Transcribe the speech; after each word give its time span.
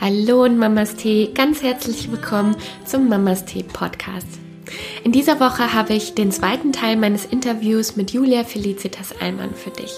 Hallo 0.00 0.44
und 0.44 0.56
Mamas 0.56 0.96
Tee, 0.96 1.28
ganz 1.34 1.62
herzlich 1.62 2.10
willkommen 2.10 2.56
zum 2.86 3.10
Mamas 3.10 3.44
Tee 3.44 3.62
Podcast. 3.62 4.26
In 5.04 5.12
dieser 5.12 5.40
Woche 5.40 5.74
habe 5.74 5.92
ich 5.92 6.14
den 6.14 6.32
zweiten 6.32 6.72
Teil 6.72 6.96
meines 6.96 7.26
Interviews 7.26 7.96
mit 7.96 8.10
Julia 8.10 8.44
Felicitas 8.44 9.14
Allmann 9.20 9.54
für 9.54 9.68
dich. 9.68 9.92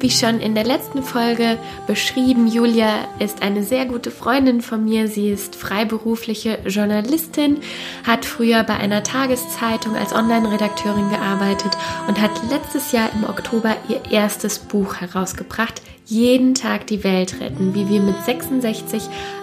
Wie 0.00 0.10
schon 0.10 0.40
in 0.40 0.54
der 0.54 0.64
letzten 0.64 1.02
Folge 1.02 1.58
beschrieben, 1.86 2.46
Julia 2.46 3.08
ist 3.18 3.42
eine 3.42 3.64
sehr 3.64 3.86
gute 3.86 4.10
Freundin 4.10 4.60
von 4.60 4.84
mir. 4.84 5.08
Sie 5.08 5.30
ist 5.30 5.56
freiberufliche 5.56 6.58
Journalistin, 6.66 7.58
hat 8.06 8.24
früher 8.24 8.62
bei 8.64 8.76
einer 8.76 9.02
Tageszeitung 9.02 9.96
als 9.96 10.12
Online-Redakteurin 10.12 11.10
gearbeitet 11.10 11.72
und 12.06 12.20
hat 12.20 12.30
letztes 12.50 12.92
Jahr 12.92 13.10
im 13.14 13.24
Oktober 13.24 13.76
ihr 13.88 14.00
erstes 14.10 14.58
Buch 14.58 14.96
herausgebracht, 14.96 15.82
Jeden 16.08 16.54
Tag 16.54 16.86
die 16.86 17.04
Welt 17.04 17.38
retten, 17.38 17.74
wie 17.74 17.86
wir 17.90 18.00
mit 18.00 18.16
66 18.24 19.02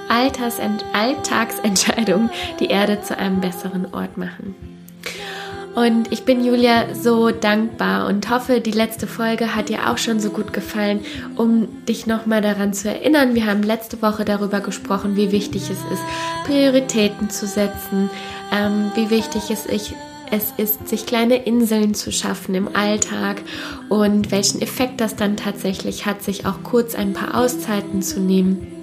Alters- 0.10 0.60
Alltagsentscheidungen 0.94 2.32
die 2.60 2.66
Erde 2.66 3.04
zu 3.04 3.16
einem 3.16 3.40
besseren 3.40 3.94
Ort 3.94 4.18
machen. 4.18 4.75
Und 5.76 6.10
ich 6.12 6.24
bin 6.24 6.44
Julia 6.44 6.96
so 6.96 7.32
dankbar 7.32 8.08
und 8.08 8.30
hoffe, 8.30 8.62
die 8.62 8.72
letzte 8.72 9.08
Folge 9.08 9.56
hat 9.56 9.68
dir 9.68 9.90
auch 9.90 9.98
schon 9.98 10.22
so 10.22 10.30
gut 10.30 10.54
gefallen, 10.54 11.02
um 11.36 11.86
dich 11.86 12.08
nochmal 12.08 12.42
daran 12.42 12.74
zu 12.74 12.88
erinnern. 12.88 13.36
Wir 13.36 13.46
haben 13.46 13.62
letzte 13.62 14.02
Woche 14.02 14.24
darüber 14.24 14.62
gesprochen, 14.62 15.18
wie 15.18 15.34
wichtig 15.34 15.64
es 15.64 15.72
ist, 15.72 16.04
Prioritäten 16.46 17.30
zu 17.30 17.46
setzen, 17.46 18.10
ähm, 18.54 18.92
wie 18.96 19.10
wichtig 19.10 19.52
es 19.52 19.66
ist, 19.66 19.94
es 20.32 20.54
ist, 20.58 20.88
sich 20.88 21.06
kleine 21.06 21.44
Inseln 21.44 21.94
zu 21.94 22.12
schaffen 22.12 22.56
im 22.56 22.74
Alltag 22.74 23.42
und 23.90 24.32
welchen 24.32 24.62
Effekt 24.62 25.02
das 25.02 25.18
dann 25.18 25.36
tatsächlich 25.36 26.06
hat, 26.06 26.24
sich 26.24 26.46
auch 26.46 26.64
kurz 26.64 26.96
ein 26.96 27.12
paar 27.12 27.36
Auszeiten 27.36 28.02
zu 28.02 28.22
nehmen. 28.22 28.75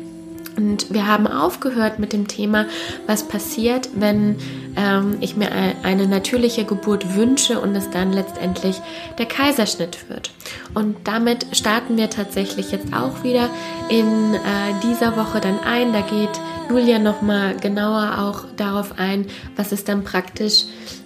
Und 0.57 0.93
wir 0.93 1.07
haben 1.07 1.27
aufgehört 1.27 1.99
mit 1.99 2.13
dem 2.13 2.29
Thema, 2.29 2.67
was 3.07 3.27
passiert, 3.27 3.89
wenn 3.95 4.37
ähm, 4.77 5.17
ich 5.21 5.37
mir 5.37 5.51
eine 5.83 6.07
natürliche 6.07 6.65
Geburt 6.65 7.15
wünsche 7.15 7.61
und 7.61 7.75
es 7.75 7.91
dann 7.91 8.13
letztendlich 8.13 8.81
der 9.19 9.27
Kaiserschnitt 9.27 10.09
wird. 10.09 10.31
Und 10.75 10.97
damit 11.05 11.47
starten 11.53 11.97
wir 11.97 12.11
tatsächlich 12.11 12.71
jetzt 12.71 12.93
auch 12.95 13.25
wieder 13.25 13.49
in 13.89 14.35
äh, 14.35 14.39
dieser 14.83 15.17
Woche 15.17 15.41
dann 15.41 15.59
ein. 15.61 15.93
Da 15.93 16.01
geht 16.01 16.41
Julia 16.69 16.99
nochmal 16.99 17.57
genauer 17.57 18.19
auch 18.19 18.45
darauf 18.57 18.99
ein, 18.99 19.27
was 19.57 19.73
es 19.73 19.85
dann 19.85 20.05
praktisch 20.05 20.65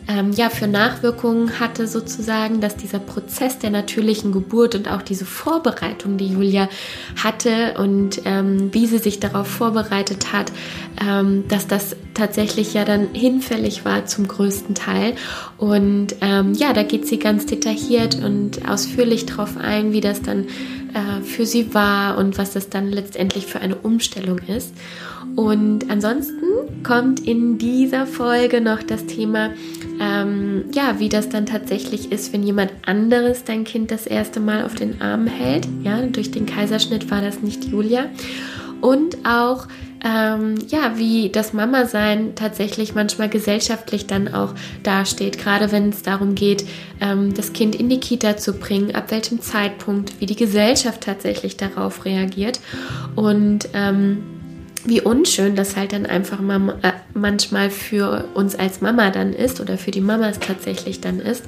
ähm, 0.09 0.33
ja, 0.33 0.51
für 0.51 0.69
Nachwirkungen 0.69 1.59
hatte 1.59 1.89
sozusagen, 1.89 2.61
dass 2.61 2.77
dieser 2.77 3.01
Prozess 3.01 3.59
der 3.59 3.71
natürlichen 3.71 4.33
Geburt 4.33 4.75
und 4.75 4.89
auch 4.89 5.03
diese 5.03 5.25
Vorbereitung, 5.25 6.17
die 6.17 6.29
Julia 6.29 6.69
hatte 7.23 7.75
und 7.79 8.23
ähm, 8.25 8.73
wie 8.73 8.87
sie 8.87 8.99
sich 8.99 9.19
darauf 9.19 9.49
vorbereitet 9.49 10.33
hat, 10.33 10.53
ähm, 11.05 11.45
dass 11.49 11.67
das 11.67 11.97
tatsächlich 12.15 12.75
ja 12.75 12.85
dann 12.85 13.09
hinfällig 13.13 13.85
war 13.85 14.07
zum 14.07 14.29
größten 14.29 14.75
Teil. 14.75 15.15
Und 15.59 16.15
ähm, 16.21 16.55
ja, 16.55 16.73
da 16.73 16.83
geht 16.83 17.07
sie 17.07 17.19
ganz 17.19 17.47
detailliert 17.47 18.23
und 18.23 18.69
ausführlich 18.69 19.27
drauf 19.27 19.57
ein, 19.57 19.93
wie 19.93 20.01
das 20.01 20.23
dann 20.23 20.47
äh, 20.95 21.23
für 21.23 21.47
sie 21.47 21.75
war 21.75 22.17
und 22.19 22.39
was 22.39 22.53
das 22.53 22.71
dann 22.71 22.89
letztendlich 22.89 23.47
für 23.47 23.61
eine 23.61 23.77
Umstellung 23.77 24.39
ist. 24.39 24.73
Und 25.35 25.91
ansonsten 25.91 26.45
kommt 26.83 27.27
in 27.27 27.59
dieser 27.59 28.07
Folge 28.07 28.61
noch 28.61 28.83
das 28.83 29.07
Thema, 29.07 29.51
ähm, 30.01 30.65
ja, 30.73 30.99
wie 30.99 31.09
das 31.09 31.29
dann 31.29 31.47
tatsächlich 31.47 32.13
ist, 32.13 32.33
wenn 32.33 32.43
jemand 32.43 32.73
anderes 32.85 33.45
dein 33.45 33.65
Kind 33.65 33.91
das 33.91 34.07
erste 34.07 34.41
Mal 34.41 34.65
auf 34.65 34.75
den 34.75 35.01
Arm 35.01 35.27
hält. 35.27 35.67
Ja, 35.83 36.01
durch 36.03 36.31
den 36.31 36.47
Kaiserschnitt 36.47 37.11
war 37.11 37.23
das 37.23 37.43
nicht 37.43 37.65
Julia. 37.65 38.07
Und 38.81 39.19
auch, 39.27 39.67
ähm, 40.05 40.57
ja, 40.69 40.93
wie 40.97 41.31
das 41.31 41.53
Mama-Sein 41.53 42.35
tatsächlich 42.35 42.95
manchmal 42.95 43.29
gesellschaftlich 43.29 44.07
dann 44.07 44.29
auch 44.33 44.55
dasteht, 44.83 45.39
gerade 45.39 45.73
wenn 45.73 45.89
es 45.89 46.03
darum 46.03 46.35
geht, 46.35 46.65
ähm, 47.01 47.35
das 47.35 47.53
Kind 47.53 47.75
in 47.75 47.89
die 47.89 48.01
Kita 48.01 48.37
zu 48.37 48.53
bringen, 48.53 48.95
ab 48.95 49.11
welchem 49.11 49.41
Zeitpunkt, 49.41 50.21
wie 50.21 50.27
die 50.27 50.37
Gesellschaft 50.37 51.01
tatsächlich 51.01 51.57
darauf 51.57 52.05
reagiert. 52.05 52.61
Und 53.17 53.69
ähm, 53.73 54.36
wie 54.87 55.01
unschön 55.01 55.57
das 55.57 55.77
halt 55.77 55.93
dann 55.93 56.07
einfach 56.07 56.41
mal, 56.41 56.79
äh, 56.83 56.93
manchmal 57.15 57.71
für 57.71 58.27
uns 58.35 58.55
als 58.55 58.81
Mama 58.81 59.11
dann 59.11 59.33
ist 59.33 59.61
oder 59.61 59.79
für 59.79 59.91
die 59.91 60.01
Mamas 60.01 60.39
tatsächlich 60.39 61.01
dann 61.01 61.19
ist 61.19 61.45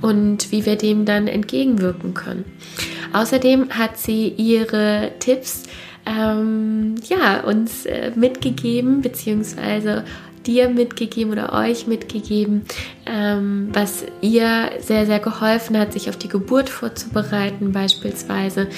und 0.00 0.52
wie 0.52 0.66
wir 0.66 0.76
dem 0.76 1.04
dann 1.04 1.26
entgegenwirken 1.26 2.14
können. 2.14 2.44
Außerdem 3.12 3.70
hat 3.70 3.98
sie 3.98 4.28
ihre 4.28 5.12
Tipps 5.18 5.64
ähm, 6.06 6.96
ja, 7.08 7.42
uns 7.42 7.86
äh, 7.86 8.10
mitgegeben, 8.14 9.02
beziehungsweise 9.02 10.04
dir 10.46 10.68
mitgegeben 10.68 11.32
oder 11.32 11.52
euch 11.52 11.86
mitgegeben, 11.86 12.62
ähm, 13.06 13.68
was 13.72 14.04
ihr 14.20 14.70
sehr, 14.80 15.06
sehr 15.06 15.20
geholfen 15.20 15.78
hat, 15.78 15.92
sich 15.92 16.08
auf 16.08 16.16
die 16.16 16.28
Geburt 16.28 16.68
vorzubereiten, 16.68 17.72
beispielsweise 17.72 18.68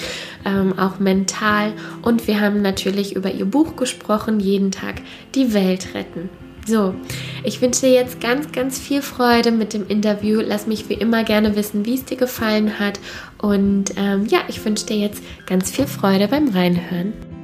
ähm, 0.45 0.77
auch 0.77 0.99
mental. 0.99 1.73
Und 2.01 2.27
wir 2.27 2.41
haben 2.41 2.61
natürlich 2.61 3.15
über 3.15 3.31
ihr 3.31 3.45
Buch 3.45 3.75
gesprochen, 3.75 4.39
jeden 4.39 4.71
Tag 4.71 4.95
die 5.33 5.53
Welt 5.53 5.93
retten. 5.93 6.29
So, 6.67 6.95
ich 7.43 7.61
wünsche 7.61 7.81
dir 7.81 7.93
jetzt 7.93 8.19
ganz, 8.19 8.51
ganz 8.51 8.79
viel 8.79 9.03
Freude 9.03 9.51
mit 9.51 9.73
dem 9.73 9.87
Interview. 9.87 10.41
Lass 10.43 10.65
mich 10.65 10.89
wie 10.89 10.95
immer 10.95 11.23
gerne 11.23 11.55
wissen, 11.55 11.85
wie 11.85 11.93
es 11.93 12.05
dir 12.05 12.17
gefallen 12.17 12.79
hat. 12.79 12.99
Und 13.37 13.93
ähm, 13.97 14.25
ja, 14.25 14.39
ich 14.47 14.65
wünsche 14.65 14.87
dir 14.87 14.97
jetzt 14.97 15.21
ganz 15.45 15.69
viel 15.69 15.85
Freude 15.85 16.27
beim 16.27 16.49
Reinhören. 16.49 17.34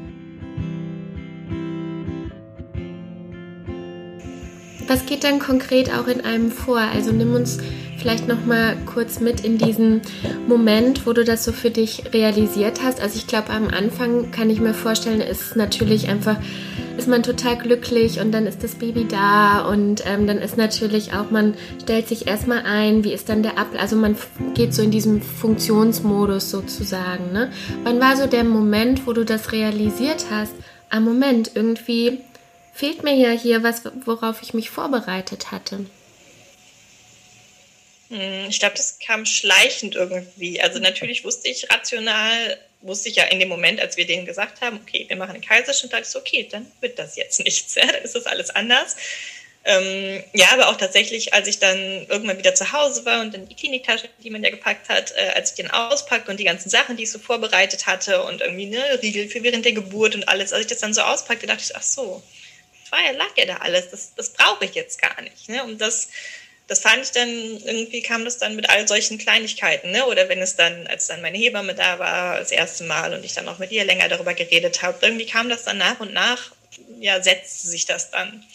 Was 4.88 5.06
geht 5.06 5.24
dann 5.24 5.40
konkret 5.40 5.94
auch 5.94 6.08
in 6.08 6.22
einem 6.22 6.52
vor? 6.52 6.80
Also 6.80 7.12
nimm 7.12 7.34
uns 7.34 7.60
vielleicht 8.02 8.28
noch 8.28 8.46
mal 8.46 8.76
kurz 8.88 9.20
mit 9.20 9.42
in 9.42 9.60
diesen 9.60 10.02
Moment, 10.48 11.06
wo 11.06 11.14
du 11.14 11.24
das 11.24 11.46
so 11.46 11.52
für 11.52 11.70
dich 11.70 12.04
realisiert 12.14 12.82
hast. 12.84 13.00
Also 13.00 13.18
ich 13.18 13.28
glaube, 13.28 13.52
am 13.52 13.68
Anfang 13.68 14.32
kann 14.32 14.50
ich 14.50 14.60
mir 14.60 14.74
vorstellen, 14.74 15.22
ist 15.22 15.56
natürlich 15.56 16.10
einfach, 16.10 16.38
ist 16.98 17.08
man 17.08 17.22
total 17.22 17.58
glücklich 17.58 18.20
und 18.20 18.32
dann 18.32 18.48
ist 18.48 18.64
das 18.64 18.74
Baby 18.74 19.06
da 19.08 19.68
und 19.68 20.04
ähm, 20.08 20.26
dann 20.26 20.40
ist 20.40 20.58
natürlich 20.58 21.14
auch, 21.14 21.30
man 21.30 21.54
stellt 21.82 22.08
sich 22.08 22.26
erstmal 22.26 22.64
ein, 22.66 23.04
wie 23.04 23.14
ist 23.14 23.30
dann 23.30 23.44
der 23.44 23.60
Ab, 23.60 23.68
also 23.80 23.96
man 23.96 24.16
geht 24.56 24.74
so 24.74 24.82
in 24.82 24.92
diesem 24.92 25.22
Funktionsmodus 25.22 26.50
sozusagen. 26.50 27.32
Ne? 27.32 27.52
Wann 27.84 28.02
war 28.02 28.18
so 28.18 28.26
der 28.26 28.44
Moment, 28.44 29.06
wo 29.06 29.14
du 29.14 29.24
das 29.24 29.52
realisiert 29.52 30.26
hast? 30.32 30.54
Am 30.90 31.06
Moment 31.06 31.52
irgendwie 31.54 32.20
fehlt 32.82 33.04
mir 33.04 33.14
ja 33.14 33.30
hier 33.30 33.62
was, 33.62 33.84
worauf 34.06 34.42
ich 34.42 34.56
mich 34.56 34.72
vorbereitet 34.72 35.52
hatte. 35.52 35.86
Hm, 38.10 38.48
ich 38.50 38.58
glaube, 38.58 38.74
das 38.76 38.98
kam 38.98 39.28
schleichend 39.28 39.94
irgendwie. 39.94 40.60
Also 40.60 40.80
natürlich 40.80 41.24
wusste 41.24 41.48
ich 41.48 41.70
rational, 41.70 42.58
wusste 42.82 43.10
ich 43.10 43.18
ja 43.18 43.26
in 43.26 43.40
dem 43.40 43.50
Moment, 43.50 43.80
als 43.80 43.98
wir 43.98 44.08
denen 44.08 44.26
gesagt 44.26 44.62
haben, 44.62 44.80
okay, 44.82 45.06
wir 45.08 45.16
machen 45.16 45.36
einen 45.36 45.44
Kaiserschnitt, 45.44 45.94
dachte 45.94 46.06
ich 46.06 46.10
so, 46.10 46.18
okay, 46.18 46.48
dann 46.50 46.72
wird 46.80 46.98
das 46.98 47.16
jetzt 47.18 47.44
nichts, 47.46 47.76
ja, 47.76 47.86
dann 47.86 48.02
ist 48.02 48.16
das 48.16 48.26
alles 48.26 48.50
anders. 48.50 48.96
Ähm, 49.64 50.24
ja, 50.34 50.48
aber 50.52 50.70
auch 50.70 50.78
tatsächlich, 50.78 51.36
als 51.36 51.48
ich 51.48 51.60
dann 51.60 51.78
irgendwann 51.78 52.40
wieder 52.40 52.56
zu 52.56 52.72
Hause 52.72 53.06
war 53.06 53.22
und 53.22 53.32
dann 53.32 53.48
die 53.48 53.54
Kliniktasche, 53.54 54.10
die 54.24 54.32
man 54.32 54.44
ja 54.44 54.50
gepackt 54.50 54.90
hat, 54.90 55.14
äh, 55.16 55.34
als 55.36 55.52
ich 55.52 55.58
den 55.58 55.70
auspackte 55.70 56.32
und 56.32 56.40
die 56.40 56.46
ganzen 56.46 56.72
Sachen, 56.72 56.98
die 56.98 57.04
ich 57.04 57.12
so 57.12 57.20
vorbereitet 57.20 57.86
hatte 57.86 58.24
und 58.24 58.42
irgendwie 58.42 58.66
ne, 58.66 58.84
Riegel 59.04 59.30
für 59.30 59.44
während 59.44 59.66
der 59.66 59.74
Geburt 59.74 60.16
und 60.16 60.28
alles, 60.28 60.52
als 60.52 60.64
ich 60.64 60.68
das 60.68 60.80
dann 60.80 60.96
so 60.96 61.02
auspackte, 61.02 61.46
dachte 61.46 61.62
ich 61.64 61.76
ach 61.76 61.84
so, 61.84 62.24
vorher 62.92 63.14
lag 63.14 63.30
ja 63.38 63.46
da 63.46 63.58
alles, 63.58 63.90
das, 63.90 64.14
das 64.16 64.34
brauche 64.34 64.66
ich 64.66 64.76
jetzt 64.76 65.02
gar 65.02 65.22
nicht. 65.22 65.50
Ne? 65.50 65.64
Und 65.64 65.80
das, 65.80 66.10
das 66.68 66.82
fand 66.82 67.04
ich 67.04 67.12
dann, 67.12 67.30
irgendwie 67.30 68.02
kam 68.02 68.26
das 68.26 68.38
dann 68.38 68.56
mit 68.56 68.70
all 68.70 68.88
solchen 68.88 69.18
Kleinigkeiten, 69.18 69.92
ne? 69.92 70.06
Oder 70.06 70.30
wenn 70.30 70.42
es 70.42 70.56
dann, 70.56 70.88
als 70.88 71.08
dann 71.08 71.22
meine 71.22 71.38
Hebamme 71.38 71.76
da 71.76 72.00
war, 72.00 72.40
das 72.40 72.52
erste 72.52 72.84
Mal 72.84 73.14
und 73.14 73.26
ich 73.26 73.34
dann 73.34 73.48
auch 73.50 73.60
mit 73.60 73.72
ihr 73.72 73.84
länger 73.84 74.08
darüber 74.08 74.34
geredet 74.34 74.82
habe, 74.82 74.98
irgendwie 75.02 75.26
kam 75.26 75.50
das 75.50 75.64
dann 75.66 75.78
nach 75.78 76.00
und 76.00 76.14
nach, 76.14 76.52
ja, 77.00 77.22
setzte 77.22 77.68
sich 77.68 77.86
das 77.86 78.12
dann. 78.12 78.46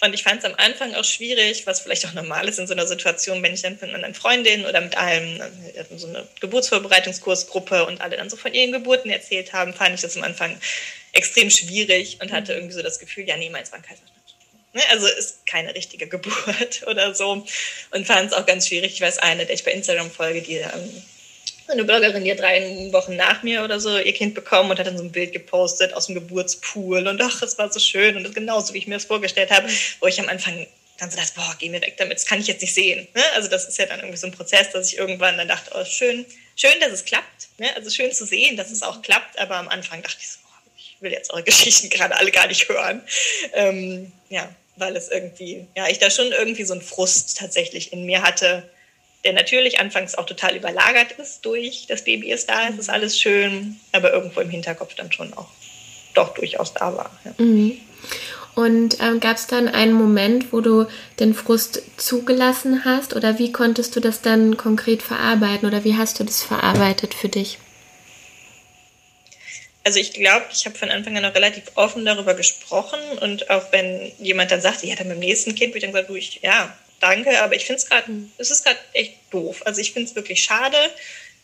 Und 0.00 0.14
ich 0.14 0.24
fand 0.24 0.40
es 0.40 0.44
am 0.44 0.54
Anfang 0.56 0.94
auch 0.94 1.04
schwierig, 1.04 1.66
was 1.66 1.80
vielleicht 1.80 2.04
auch 2.06 2.12
normal 2.12 2.48
ist 2.48 2.58
in 2.58 2.66
so 2.66 2.74
einer 2.74 2.86
Situation, 2.86 3.42
wenn 3.42 3.54
ich 3.54 3.62
dann 3.62 3.78
von 3.78 3.94
anderen 3.94 4.14
Freundinnen 4.14 4.66
oder 4.66 4.80
mit 4.80 4.96
allem, 4.96 5.40
hatten 5.78 5.98
so 5.98 6.08
eine 6.08 6.26
Geburtsvorbereitungskursgruppe 6.40 7.86
und 7.86 8.00
alle 8.00 8.16
dann 8.16 8.30
so 8.30 8.36
von 8.36 8.52
ihren 8.52 8.72
Geburten 8.72 9.10
erzählt 9.10 9.52
haben, 9.52 9.72
fand 9.74 9.94
ich 9.94 10.00
das 10.00 10.16
am 10.16 10.24
Anfang 10.24 10.58
extrem 11.14 11.50
schwierig 11.50 12.18
und 12.20 12.32
hatte 12.32 12.52
mhm. 12.52 12.58
irgendwie 12.58 12.74
so 12.74 12.82
das 12.82 12.98
Gefühl, 12.98 13.26
ja, 13.26 13.36
niemals 13.36 13.72
war 13.72 13.78
ein 13.78 13.84
Kaiserschnitt. 13.84 14.10
Ne? 14.74 14.82
Also 14.90 15.06
ist 15.06 15.46
keine 15.46 15.74
richtige 15.74 16.06
Geburt 16.06 16.82
oder 16.86 17.14
so. 17.14 17.46
Und 17.90 18.06
fand 18.06 18.30
es 18.30 18.36
auch 18.36 18.46
ganz 18.46 18.68
schwierig. 18.68 18.92
Ich 18.92 19.00
weiß 19.00 19.18
eine, 19.18 19.46
der 19.46 19.54
ich 19.54 19.64
bei 19.64 19.72
Instagram 19.72 20.10
folge, 20.10 20.42
die 20.42 20.56
ähm, 20.56 21.02
eine 21.68 21.84
Bloggerin, 21.84 22.24
die 22.24 22.34
drei 22.34 22.92
Wochen 22.92 23.16
nach 23.16 23.42
mir 23.42 23.64
oder 23.64 23.80
so 23.80 23.96
ihr 23.98 24.12
Kind 24.12 24.34
bekommen 24.34 24.70
und 24.70 24.78
hat 24.78 24.86
dann 24.86 24.98
so 24.98 25.04
ein 25.04 25.12
Bild 25.12 25.32
gepostet 25.32 25.94
aus 25.94 26.06
dem 26.06 26.14
Geburtspool 26.14 27.06
und 27.06 27.22
ach, 27.22 27.40
es 27.40 27.56
war 27.56 27.72
so 27.72 27.80
schön 27.80 28.16
und 28.16 28.24
das 28.24 28.34
genauso, 28.34 28.74
wie 28.74 28.78
ich 28.78 28.86
mir 28.86 28.94
das 28.94 29.06
vorgestellt 29.06 29.50
habe, 29.50 29.66
mhm. 29.66 29.76
wo 30.00 30.06
ich 30.06 30.20
am 30.20 30.28
Anfang 30.28 30.66
dann 30.98 31.10
so 31.10 31.16
dachte, 31.16 31.32
boah, 31.34 31.56
geh 31.58 31.70
mir 31.70 31.80
weg 31.80 31.96
damit, 31.96 32.18
das 32.18 32.26
kann 32.26 32.40
ich 32.40 32.46
jetzt 32.46 32.60
nicht 32.60 32.74
sehen. 32.74 33.08
Ne? 33.14 33.22
Also 33.34 33.48
das 33.48 33.66
ist 33.66 33.78
ja 33.78 33.86
dann 33.86 34.00
irgendwie 34.00 34.18
so 34.18 34.26
ein 34.26 34.32
Prozess, 34.32 34.70
dass 34.70 34.92
ich 34.92 34.98
irgendwann 34.98 35.36
dann 35.38 35.48
dachte, 35.48 35.70
oh, 35.74 35.84
schön, 35.84 36.26
schön, 36.54 36.78
dass 36.80 36.92
es 36.92 37.04
klappt. 37.04 37.48
Ne? 37.58 37.74
Also 37.76 37.90
schön 37.90 38.12
zu 38.12 38.26
sehen, 38.26 38.56
dass 38.56 38.70
es 38.70 38.82
auch 38.82 39.02
klappt, 39.02 39.38
aber 39.38 39.56
am 39.56 39.68
Anfang 39.68 40.02
dachte 40.02 40.18
ich 40.20 40.28
so, 40.28 40.38
ich 40.96 41.02
will 41.02 41.12
jetzt 41.12 41.32
eure 41.32 41.42
Geschichten 41.44 41.90
gerade 41.90 42.16
alle 42.16 42.30
gar 42.30 42.46
nicht 42.46 42.68
hören. 42.68 43.02
Ähm, 43.52 44.12
ja, 44.28 44.48
weil 44.76 44.96
es 44.96 45.08
irgendwie, 45.08 45.66
ja, 45.76 45.88
ich 45.88 45.98
da 45.98 46.10
schon 46.10 46.32
irgendwie 46.32 46.64
so 46.64 46.72
einen 46.72 46.82
Frust 46.82 47.38
tatsächlich 47.38 47.92
in 47.92 48.04
mir 48.06 48.22
hatte, 48.22 48.68
der 49.24 49.32
natürlich 49.32 49.80
anfangs 49.80 50.14
auch 50.14 50.26
total 50.26 50.56
überlagert 50.56 51.12
ist 51.12 51.44
durch 51.46 51.86
das 51.88 52.04
Baby 52.04 52.30
ist 52.30 52.50
da, 52.50 52.68
es 52.68 52.78
ist 52.78 52.90
alles 52.90 53.18
schön, 53.18 53.80
aber 53.92 54.12
irgendwo 54.12 54.40
im 54.40 54.50
Hinterkopf 54.50 54.94
dann 54.94 55.12
schon 55.12 55.32
auch 55.34 55.48
doch 56.12 56.34
durchaus 56.34 56.74
da 56.74 56.94
war. 56.94 57.10
Ja. 57.24 57.34
Mhm. 57.38 57.80
Und 58.54 59.00
ähm, 59.00 59.18
gab 59.18 59.36
es 59.36 59.48
dann 59.48 59.66
einen 59.66 59.94
Moment, 59.94 60.52
wo 60.52 60.60
du 60.60 60.86
den 61.18 61.34
Frust 61.34 61.82
zugelassen 61.96 62.84
hast 62.84 63.16
oder 63.16 63.38
wie 63.38 63.50
konntest 63.50 63.96
du 63.96 64.00
das 64.00 64.22
dann 64.22 64.56
konkret 64.56 65.02
verarbeiten 65.02 65.66
oder 65.66 65.82
wie 65.82 65.96
hast 65.96 66.20
du 66.20 66.24
das 66.24 66.42
verarbeitet 66.42 67.14
für 67.14 67.28
dich? 67.28 67.58
Also 69.84 69.98
ich 69.98 70.14
glaube, 70.14 70.46
ich 70.50 70.64
habe 70.64 70.78
von 70.78 70.90
Anfang 70.90 71.16
an 71.18 71.26
auch 71.26 71.34
relativ 71.34 71.64
offen 71.74 72.06
darüber 72.06 72.32
gesprochen 72.34 72.98
und 73.20 73.50
auch 73.50 73.70
wenn 73.70 74.12
jemand 74.18 74.50
dann 74.50 74.62
sagte, 74.62 74.86
ja, 74.86 74.96
dann 74.96 75.08
mit 75.08 75.18
dem 75.18 75.20
nächsten 75.20 75.54
Kind, 75.54 75.74
würde 75.74 75.78
ich 75.78 75.84
dann 75.84 75.92
gesagt, 75.92 76.08
du, 76.08 76.16
ich, 76.16 76.40
ja, 76.42 76.74
danke, 77.00 77.42
aber 77.42 77.54
ich 77.54 77.66
finde 77.66 77.82
es 77.82 77.88
gerade, 77.88 78.10
es 78.38 78.50
ist 78.50 78.64
gerade 78.64 78.78
echt 78.94 79.12
doof. 79.30 79.60
Also 79.66 79.82
ich 79.82 79.92
finde 79.92 80.08
es 80.08 80.16
wirklich 80.16 80.42
schade 80.42 80.78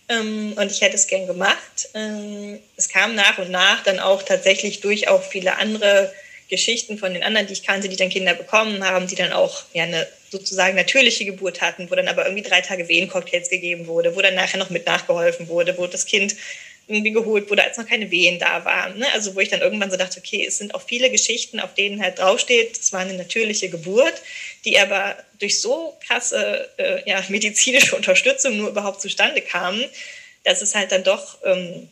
ähm, 0.08 0.54
und 0.56 0.72
ich 0.72 0.80
hätte 0.80 0.96
es 0.96 1.06
gern 1.06 1.26
gemacht. 1.26 1.90
Ähm, 1.94 2.58
es 2.76 2.88
kam 2.88 3.14
nach 3.14 3.38
und 3.38 3.50
nach 3.50 3.82
dann 3.82 4.00
auch 4.00 4.22
tatsächlich 4.22 4.80
durch 4.80 5.08
auch 5.08 5.22
viele 5.22 5.58
andere 5.58 6.10
Geschichten 6.48 6.98
von 6.98 7.12
den 7.12 7.22
anderen, 7.22 7.46
die 7.46 7.52
ich 7.52 7.62
kannte, 7.62 7.88
die 7.90 7.96
dann 7.96 8.08
Kinder 8.08 8.34
bekommen 8.34 8.84
haben, 8.84 9.06
die 9.06 9.14
dann 9.14 9.32
auch 9.32 9.64
ja 9.74 9.84
eine 9.84 10.08
sozusagen 10.30 10.76
natürliche 10.76 11.24
Geburt 11.24 11.60
hatten, 11.60 11.90
wo 11.90 11.94
dann 11.94 12.08
aber 12.08 12.24
irgendwie 12.24 12.48
drei 12.48 12.60
Tage 12.60 12.88
Wehencocktails 12.88 13.50
gegeben 13.50 13.86
wurde, 13.86 14.16
wo 14.16 14.22
dann 14.22 14.34
nachher 14.34 14.58
noch 14.58 14.70
mit 14.70 14.86
nachgeholfen 14.86 15.48
wurde, 15.48 15.76
wo 15.76 15.86
das 15.86 16.06
Kind 16.06 16.36
irgendwie 16.90 17.12
geholt 17.12 17.50
wurde, 17.50 17.64
als 17.64 17.78
noch 17.78 17.86
keine 17.86 18.10
Wehen 18.10 18.38
da 18.38 18.64
waren. 18.64 18.98
Ne? 18.98 19.06
Also 19.12 19.34
wo 19.34 19.40
ich 19.40 19.48
dann 19.48 19.60
irgendwann 19.60 19.90
so 19.90 19.96
dachte, 19.96 20.18
okay, 20.18 20.44
es 20.46 20.58
sind 20.58 20.74
auch 20.74 20.82
viele 20.82 21.10
Geschichten, 21.10 21.60
auf 21.60 21.74
denen 21.74 22.02
halt 22.02 22.18
draufsteht, 22.18 22.78
es 22.78 22.92
war 22.92 23.00
eine 23.00 23.14
natürliche 23.14 23.68
Geburt, 23.68 24.14
die 24.64 24.78
aber 24.78 25.16
durch 25.38 25.60
so 25.60 25.96
krasse 26.06 26.68
äh, 26.76 27.08
ja, 27.08 27.22
medizinische 27.28 27.96
Unterstützung 27.96 28.56
nur 28.56 28.70
überhaupt 28.70 29.00
zustande 29.00 29.40
kamen, 29.40 29.84
dass 30.44 30.62
es 30.62 30.74
halt 30.74 30.92
dann 30.92 31.04
doch 31.04 31.38
ähm, 31.44 31.88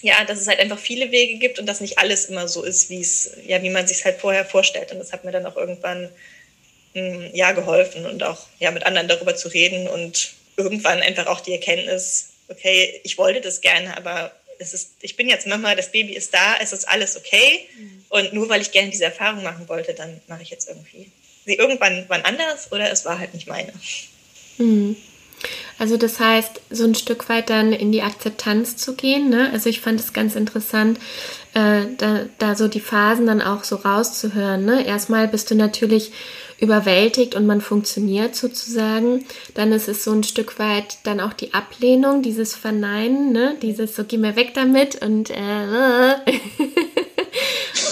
ja, 0.00 0.24
dass 0.24 0.40
es 0.40 0.46
halt 0.46 0.60
einfach 0.60 0.78
viele 0.78 1.10
Wege 1.10 1.38
gibt 1.38 1.58
und 1.58 1.66
dass 1.66 1.80
nicht 1.80 1.98
alles 1.98 2.26
immer 2.26 2.46
so 2.46 2.62
ist, 2.62 2.88
wie 2.88 3.00
es, 3.00 3.32
ja, 3.46 3.62
wie 3.62 3.70
man 3.70 3.86
sich 3.86 4.04
halt 4.04 4.20
vorher 4.20 4.44
vorstellt. 4.44 4.92
Und 4.92 4.98
das 4.98 5.12
hat 5.12 5.24
mir 5.24 5.32
dann 5.32 5.46
auch 5.46 5.56
irgendwann 5.56 6.08
hm, 6.94 7.30
ja 7.34 7.52
geholfen 7.52 8.06
und 8.06 8.22
auch 8.22 8.46
ja 8.58 8.70
mit 8.70 8.86
anderen 8.86 9.08
darüber 9.08 9.34
zu 9.34 9.48
reden 9.48 9.88
und 9.88 10.34
irgendwann 10.56 11.00
einfach 11.02 11.26
auch 11.26 11.40
die 11.40 11.52
Erkenntnis, 11.52 12.30
okay, 12.48 13.00
ich 13.04 13.18
wollte 13.18 13.40
das 13.40 13.60
gerne, 13.60 13.96
aber 13.96 14.32
es 14.58 14.74
ist, 14.74 14.94
ich 15.00 15.16
bin 15.16 15.28
jetzt 15.28 15.46
Mama, 15.46 15.74
das 15.74 15.92
Baby 15.92 16.14
ist 16.14 16.34
da, 16.34 16.56
es 16.60 16.72
ist 16.72 16.88
alles 16.88 17.16
okay. 17.16 17.68
Mhm. 17.78 18.04
Und 18.08 18.32
nur 18.32 18.48
weil 18.48 18.60
ich 18.60 18.72
gerne 18.72 18.90
diese 18.90 19.04
Erfahrung 19.04 19.42
machen 19.42 19.68
wollte, 19.68 19.94
dann 19.94 20.20
mache 20.26 20.42
ich 20.42 20.50
jetzt 20.50 20.68
irgendwie 20.68 21.10
sie 21.48 21.54
irgendwann 21.54 22.04
wann 22.08 22.22
anders 22.22 22.70
oder 22.70 22.92
es 22.92 23.04
war 23.04 23.18
halt 23.18 23.34
nicht 23.34 23.48
meine. 23.48 23.72
Mhm. 24.58 24.96
Also 25.78 25.96
das 25.96 26.18
heißt, 26.18 26.60
so 26.70 26.84
ein 26.84 26.94
Stück 26.94 27.28
weit 27.28 27.48
dann 27.50 27.72
in 27.72 27.92
die 27.92 28.02
Akzeptanz 28.02 28.76
zu 28.76 28.94
gehen. 28.94 29.30
Ne? 29.30 29.50
Also 29.52 29.68
ich 29.70 29.80
fand 29.80 30.00
es 30.00 30.12
ganz 30.12 30.34
interessant, 30.34 30.98
äh, 31.54 31.82
da, 31.96 32.26
da 32.38 32.56
so 32.56 32.66
die 32.66 32.80
Phasen 32.80 33.26
dann 33.26 33.40
auch 33.40 33.62
so 33.62 33.76
rauszuhören. 33.76 34.64
Ne? 34.64 34.84
Erstmal 34.84 35.28
bist 35.28 35.50
du 35.50 35.54
natürlich 35.54 36.10
überwältigt 36.60 37.34
und 37.34 37.46
man 37.46 37.60
funktioniert 37.60 38.34
sozusagen. 38.34 39.24
Dann 39.54 39.72
ist 39.72 39.88
es 39.88 40.04
so 40.04 40.12
ein 40.12 40.24
Stück 40.24 40.58
weit 40.58 40.98
dann 41.04 41.20
auch 41.20 41.32
die 41.32 41.54
Ablehnung, 41.54 42.22
dieses 42.22 42.54
Verneinen, 42.54 43.32
ne? 43.32 43.56
dieses 43.62 43.94
so 43.94 44.04
geh 44.04 44.18
mir 44.18 44.36
weg 44.36 44.54
damit 44.54 45.00
und 45.02 45.30
äh, 45.30 45.34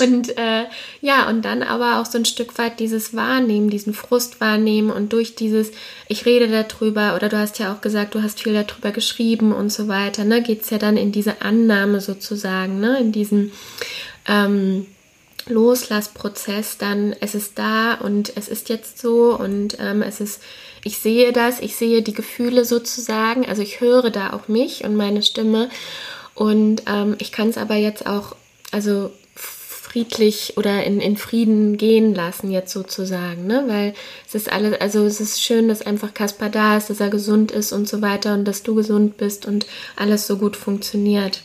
Und 0.01 0.37
äh, 0.37 0.65
ja, 1.01 1.29
und 1.29 1.45
dann 1.45 1.63
aber 1.63 2.01
auch 2.01 2.07
so 2.07 2.19
ein 2.19 2.25
Stück 2.25 2.59
weit 2.59 2.81
dieses 2.81 3.15
Wahrnehmen, 3.15 3.71
diesen 3.71 3.95
Frust 3.95 4.41
wahrnehmen 4.41 4.91
und 4.91 5.13
durch 5.13 5.35
dieses, 5.35 5.71
ich 6.09 6.27
rede 6.27 6.49
darüber, 6.49 7.15
oder 7.15 7.29
du 7.29 7.39
hast 7.39 7.59
ja 7.59 7.73
auch 7.73 7.81
gesagt, 7.81 8.15
du 8.15 8.23
hast 8.23 8.43
viel 8.43 8.53
darüber 8.53 8.91
geschrieben 8.91 9.53
und 9.53 9.73
so 9.73 9.89
weiter, 9.89 10.25
ne, 10.25 10.43
geht 10.43 10.63
es 10.63 10.71
ja 10.71 10.79
dann 10.79 10.97
in 10.97 11.13
diese 11.13 11.43
Annahme 11.43 12.01
sozusagen, 12.01 12.81
ne, 12.81 12.99
in 13.01 13.13
diesen 13.13 13.53
ähm, 14.29 14.87
Loslassprozess, 15.49 16.79
dann 16.79 17.15
es 17.21 17.35
ist 17.35 17.59
da 17.59 17.95
und 17.95 18.33
es 18.37 18.49
ist 18.49 18.69
jetzt 18.69 18.99
so 18.99 19.37
und 19.39 19.77
ähm, 19.81 20.03
es 20.03 20.21
ist, 20.21 20.43
ich 20.85 20.99
sehe 20.99 21.33
das, 21.33 21.61
ich 21.61 21.77
sehe 21.77 22.03
die 22.03 22.13
Gefühle 22.15 22.65
sozusagen, 22.65 23.47
also 23.47 23.63
ich 23.63 23.81
höre 23.81 24.11
da 24.11 24.33
auch 24.33 24.49
mich 24.49 24.85
und 24.85 24.97
meine 24.97 25.23
Stimme 25.23 25.69
und 26.35 26.83
ähm, 26.87 27.17
ich 27.19 27.33
kann 27.33 27.49
es 27.49 27.59
aber 27.59 27.77
jetzt 27.77 28.07
auch, 28.07 28.37
also 28.71 29.11
friedlich 29.97 30.55
oder 30.59 30.85
in, 30.85 31.01
in 31.01 31.17
Frieden 31.17 31.79
gehen 31.79 32.15
lassen, 32.15 32.51
jetzt 32.51 32.73
sozusagen, 32.73 33.47
ne? 33.47 33.65
Weil 33.67 33.95
es 34.27 34.35
ist 34.35 34.53
alles, 34.53 34.79
also 34.79 35.07
es 35.07 35.23
ist 35.23 35.43
schön, 35.43 35.69
dass 35.69 35.81
einfach 35.81 36.13
Kaspar 36.13 36.51
da 36.51 36.77
ist, 36.77 36.91
dass 36.91 37.01
er 37.01 37.09
gesund 37.09 37.51
ist 37.51 37.73
und 37.73 37.89
so 37.89 38.03
weiter 38.03 38.35
und 38.35 38.45
dass 38.45 38.63
du 38.63 38.75
gesund 38.75 39.17
bist 39.17 39.47
und 39.47 39.65
alles 39.97 40.27
so 40.27 40.37
gut 40.37 40.55
funktioniert. 40.57 41.41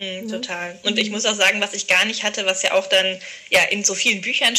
Mhm, 0.00 0.28
total. 0.28 0.78
Und 0.82 0.98
ich 0.98 1.10
muss 1.10 1.26
auch 1.26 1.34
sagen, 1.34 1.60
was 1.60 1.74
ich 1.74 1.86
gar 1.86 2.04
nicht 2.06 2.22
hatte, 2.22 2.46
was 2.46 2.62
ja 2.62 2.72
auch 2.72 2.86
dann 2.86 3.20
ja 3.50 3.62
in 3.64 3.84
so 3.84 3.94
vielen 3.94 4.22
Büchern 4.22 4.54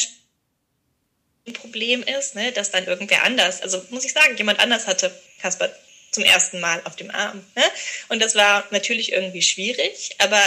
ein 1.48 1.54
Problem 1.54 2.04
ist, 2.04 2.36
ne, 2.36 2.52
dass 2.52 2.70
dann 2.70 2.86
irgendwer 2.86 3.24
anders, 3.24 3.62
also 3.62 3.84
muss 3.90 4.06
ich 4.06 4.14
sagen, 4.14 4.38
jemand 4.38 4.60
anders 4.60 4.86
hatte 4.86 5.12
Kaspar 5.42 5.70
zum 6.12 6.24
ersten 6.24 6.60
Mal 6.60 6.82
auf 6.84 6.96
dem 6.96 7.10
Arm. 7.10 7.44
Ne? 7.56 7.64
Und 8.10 8.22
das 8.22 8.36
war 8.36 8.68
natürlich 8.70 9.12
irgendwie 9.12 9.42
schwierig, 9.42 10.12
aber 10.20 10.42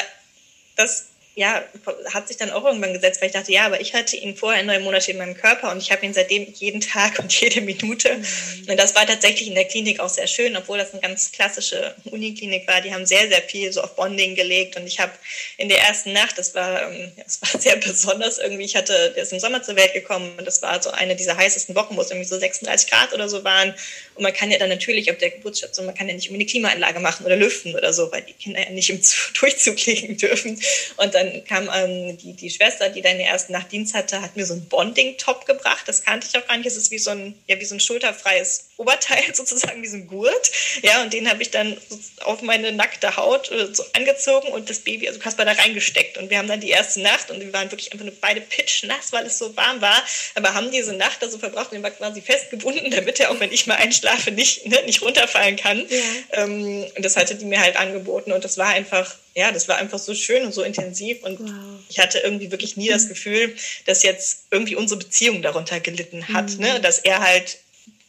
das 0.76 1.08
ja, 1.36 1.64
hat 2.12 2.28
sich 2.28 2.36
dann 2.36 2.50
auch 2.50 2.64
irgendwann 2.64 2.92
gesetzt, 2.92 3.20
weil 3.20 3.26
ich 3.26 3.34
dachte, 3.34 3.50
ja, 3.50 3.66
aber 3.66 3.81
ich 3.81 3.92
hatte 3.92 4.16
ihn 4.16 4.36
vorher 4.36 4.62
neun 4.62 4.84
Monate 4.84 5.10
in 5.10 5.19
meinem 5.19 5.36
Körper 5.36 5.72
und 5.72 5.78
ich 5.82 5.90
habe 5.90 6.06
ihn 6.06 6.14
seitdem 6.14 6.46
jeden 6.52 6.81
Tag 6.81 7.19
und 7.19 7.32
jede 7.32 7.60
Minute. 7.60 8.14
Mhm. 8.14 8.70
Und 8.70 8.78
das 8.78 8.94
war 8.94 9.04
tatsächlich 9.04 9.48
in 9.48 9.56
der 9.56 9.64
Klinik 9.64 9.98
auch 9.98 10.08
sehr 10.08 10.28
schön, 10.28 10.56
obwohl 10.56 10.78
das 10.78 10.92
eine 10.92 11.00
ganz 11.00 11.32
klassische 11.32 11.94
Uniklinik 12.04 12.69
war. 12.69 12.81
Die 12.81 12.94
haben 12.94 13.04
sehr, 13.04 13.28
sehr 13.28 13.42
viel 13.42 13.72
so 13.72 13.82
auf 13.82 13.96
Bonding 13.96 14.36
gelegt 14.36 14.76
und 14.76 14.86
ich 14.86 15.00
habe 15.00 15.10
in 15.56 15.69
der 15.69 15.81
ersten 15.81 16.12
Nacht, 16.12 16.38
das 16.38 16.54
war, 16.54 16.90
ähm, 16.90 17.10
das 17.25 17.40
war 17.42 17.60
sehr 17.60 17.76
besonders 17.76 18.38
irgendwie, 18.38 18.64
ich 18.64 18.76
hatte, 18.76 19.12
der 19.16 19.25
ist 19.25 19.32
im 19.32 19.40
Sommer 19.40 19.62
zur 19.62 19.75
Welt 19.75 19.92
gekommen 19.92 20.32
und 20.38 20.44
das 20.44 20.62
war 20.62 20.80
so 20.80 20.90
eine 20.90 21.16
dieser 21.16 21.37
heißesten 21.37 21.75
Wochen, 21.75 21.96
wo 21.96 22.00
es 22.00 22.10
irgendwie 22.10 22.28
so 22.28 22.38
36 22.38 22.88
Grad 22.90 23.12
oder 23.12 23.28
so 23.28 23.42
waren. 23.42 23.75
Und 24.14 24.22
man 24.22 24.32
kann 24.32 24.52
ja 24.52 24.58
dann 24.58 24.69
natürlich 24.69 25.10
auf 25.10 25.19
der 25.19 25.30
Geburtsstation, 25.30 25.87
man 25.87 25.96
kann 25.96 26.06
ja 26.08 26.14
nicht 26.14 26.26
irgendwie 26.26 26.42
eine 26.42 26.50
Klimaanlage 26.50 27.00
machen 27.00 27.26
oder 27.26 27.35
lüften 27.35 27.75
oder 27.75 27.92
so, 27.92 28.12
weil 28.12 28.23
die 28.23 28.35
Kinder 28.35 28.62
ja 28.62 28.70
nicht 28.70 28.90
im 28.90 29.00
Durchzug 29.40 29.85
liegen 29.87 30.16
dürfen. 30.16 30.61
Und 30.97 31.14
dann 31.14 31.24
dann 31.25 31.45
kam 31.45 31.69
ähm, 31.75 32.16
die, 32.19 32.35
die 32.35 32.50
Schwester, 32.50 32.88
die 32.88 33.00
in 33.00 33.19
der 33.19 33.26
ersten 33.26 33.52
Nacht 33.52 33.73
Dienst 33.73 33.95
hatte, 33.95 34.21
hat 34.23 34.37
mir 34.37 34.47
so 34.47 34.54
einen 34.54 34.69
Bonding-Top 34.69 35.47
gebracht. 35.47 35.87
Das 35.87 36.02
kannte 36.02 36.28
ich 36.31 36.38
auch 36.38 36.47
gar 36.47 36.57
nicht. 36.57 36.66
Es 36.66 36.76
ist 36.76 36.90
wie 36.90 36.99
so 36.99 37.11
ein, 37.11 37.35
ja, 37.47 37.59
wie 37.59 37.64
so 37.64 37.75
ein 37.75 37.81
schulterfreies 37.81 38.71
Oberteil 38.76 39.23
sozusagen, 39.35 39.83
wie 39.83 39.88
so 39.88 39.97
ein 39.97 40.07
Gurt. 40.07 40.50
Ja, 40.83 41.02
und 41.02 41.12
den 41.12 41.28
habe 41.28 41.43
ich 41.43 41.50
dann 41.50 41.76
auf 42.21 42.43
meine 42.43 42.73
nackte 42.73 43.16
Haut 43.16 43.50
äh, 43.50 43.75
so 43.75 43.85
angezogen 43.93 44.49
und 44.49 44.71
das 44.71 44.81
Baby, 44.81 45.09
also 45.09 45.21
Kasper, 45.21 45.45
da 45.45 45.52
reingesteckt. 45.52 46.19
Und 46.19 46.31
wir 46.31 46.38
haben 46.38 46.49
dann 46.49 46.61
die 46.61 46.71
erste 46.71 47.00
Nacht 47.00 47.31
und 47.31 47.40
wir 47.40 47.52
waren 47.52 47.71
wirklich 47.71 47.93
einfach 47.93 48.04
nur 48.04 48.14
beide 48.21 48.40
pitchnass, 48.40 49.12
weil 49.12 49.26
es 49.26 49.38
so 49.38 49.57
warm 49.57 49.81
war. 49.81 50.02
Aber 50.35 50.54
haben 50.54 50.71
diese 50.71 50.93
Nacht 50.93 51.23
da 51.23 51.28
so 51.28 51.38
verbracht 51.38 51.71
und 51.71 51.76
den 51.76 51.83
war 51.83 51.90
quasi 51.90 52.21
festgebunden, 52.21 52.90
damit 52.90 53.21
er 53.21 53.31
auch, 53.31 53.40
wenn 53.40 53.52
ich 53.52 53.66
mal 53.66 53.76
einschlafe, 53.76 54.31
nicht, 54.31 54.66
ne, 54.66 54.83
nicht 54.87 55.02
runterfallen 55.02 55.57
kann. 55.57 55.85
Ja. 55.88 56.43
Ähm, 56.45 56.87
und 56.97 57.04
das 57.04 57.16
hatte 57.16 57.35
die 57.35 57.45
mir 57.45 57.61
halt 57.61 57.76
angeboten 57.76 58.33
und 58.33 58.45
das 58.45 58.59
war 58.59 58.69
einfach 58.69 59.14
ja, 59.37 59.50
das 59.50 59.69
war 59.69 59.78
einfach 59.78 59.99
so 59.99 60.14
schön 60.14 60.45
und 60.45 60.54
so 60.54 60.62
intensiv 60.62 61.23
und 61.25 61.40
wow. 61.40 61.50
ich 61.88 61.99
hatte 61.99 62.19
irgendwie 62.21 62.52
wirklich 62.52 62.76
nie 62.76 62.88
das 62.88 63.09
Gefühl, 63.09 63.57
dass 63.85 64.04
jetzt 64.04 64.45
irgendwie 64.50 64.76
unsere 64.76 64.99
Beziehung 64.99 65.43
darunter 65.43 65.81
gelitten 65.81 66.28
hat, 66.28 66.52
mhm. 66.52 66.61
ne? 66.61 66.81
dass 66.81 67.00
er 67.00 67.21
halt 67.21 67.59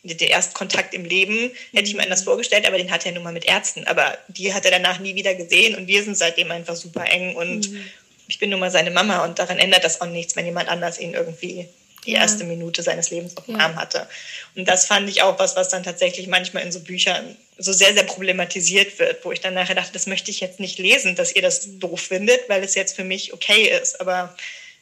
der 0.05 0.29
Erstkontakt 0.29 0.93
im 0.93 1.05
Leben, 1.05 1.51
hätte 1.74 1.88
ich 1.88 1.95
mir 1.95 2.03
anders 2.03 2.24
vorgestellt, 2.24 2.67
aber 2.67 2.77
den 2.77 2.91
hat 2.91 3.05
er 3.05 3.12
nun 3.12 3.24
mal 3.24 3.33
mit 3.33 3.45
Ärzten, 3.45 3.85
aber 3.88 4.17
die 4.27 4.53
hat 4.53 4.65
er 4.65 4.71
danach 4.71 5.00
nie 5.00 5.15
wieder 5.15 5.35
gesehen 5.35 5.75
und 5.75 5.88
wir 5.88 6.03
sind 6.03 6.17
seitdem 6.17 6.51
einfach 6.51 6.75
super 6.75 7.05
eng 7.05 7.35
und 7.35 7.71
mhm. 7.71 7.85
ich 8.27 8.39
bin 8.39 8.50
nun 8.50 8.59
mal 8.59 8.71
seine 8.71 8.91
Mama 8.91 9.24
und 9.24 9.39
daran 9.39 9.57
ändert 9.57 9.83
das 9.83 10.01
auch 10.01 10.07
nichts, 10.07 10.35
wenn 10.35 10.45
jemand 10.45 10.69
anders 10.69 11.00
ihn 11.00 11.13
irgendwie 11.13 11.67
die 12.05 12.12
ja. 12.12 12.21
erste 12.21 12.43
Minute 12.43 12.83
seines 12.83 13.09
Lebens 13.09 13.35
auf 13.38 13.45
dem 13.45 13.55
ja. 13.55 13.62
Arm 13.62 13.75
hatte. 13.75 14.07
Und 14.55 14.67
das 14.67 14.85
fand 14.85 15.09
ich 15.09 15.21
auch 15.21 15.39
was, 15.39 15.55
was 15.55 15.69
dann 15.69 15.83
tatsächlich 15.83 16.27
manchmal 16.27 16.63
in 16.63 16.71
so 16.71 16.79
Büchern 16.79 17.35
so 17.57 17.74
sehr, 17.74 17.93
sehr 17.93 18.03
problematisiert 18.03 19.00
wird, 19.00 19.24
wo 19.25 19.31
ich 19.31 19.41
dann 19.41 19.53
nachher 19.53 19.75
dachte, 19.75 19.93
das 19.93 20.07
möchte 20.07 20.31
ich 20.31 20.39
jetzt 20.39 20.59
nicht 20.59 20.77
lesen, 20.77 21.15
dass 21.15 21.35
ihr 21.35 21.41
das 21.41 21.79
doof 21.79 22.00
findet, 22.00 22.47
weil 22.50 22.63
es 22.63 22.75
jetzt 22.75 22.95
für 22.95 23.03
mich 23.03 23.33
okay 23.33 23.69
ist. 23.81 24.00
Aber 24.01 24.35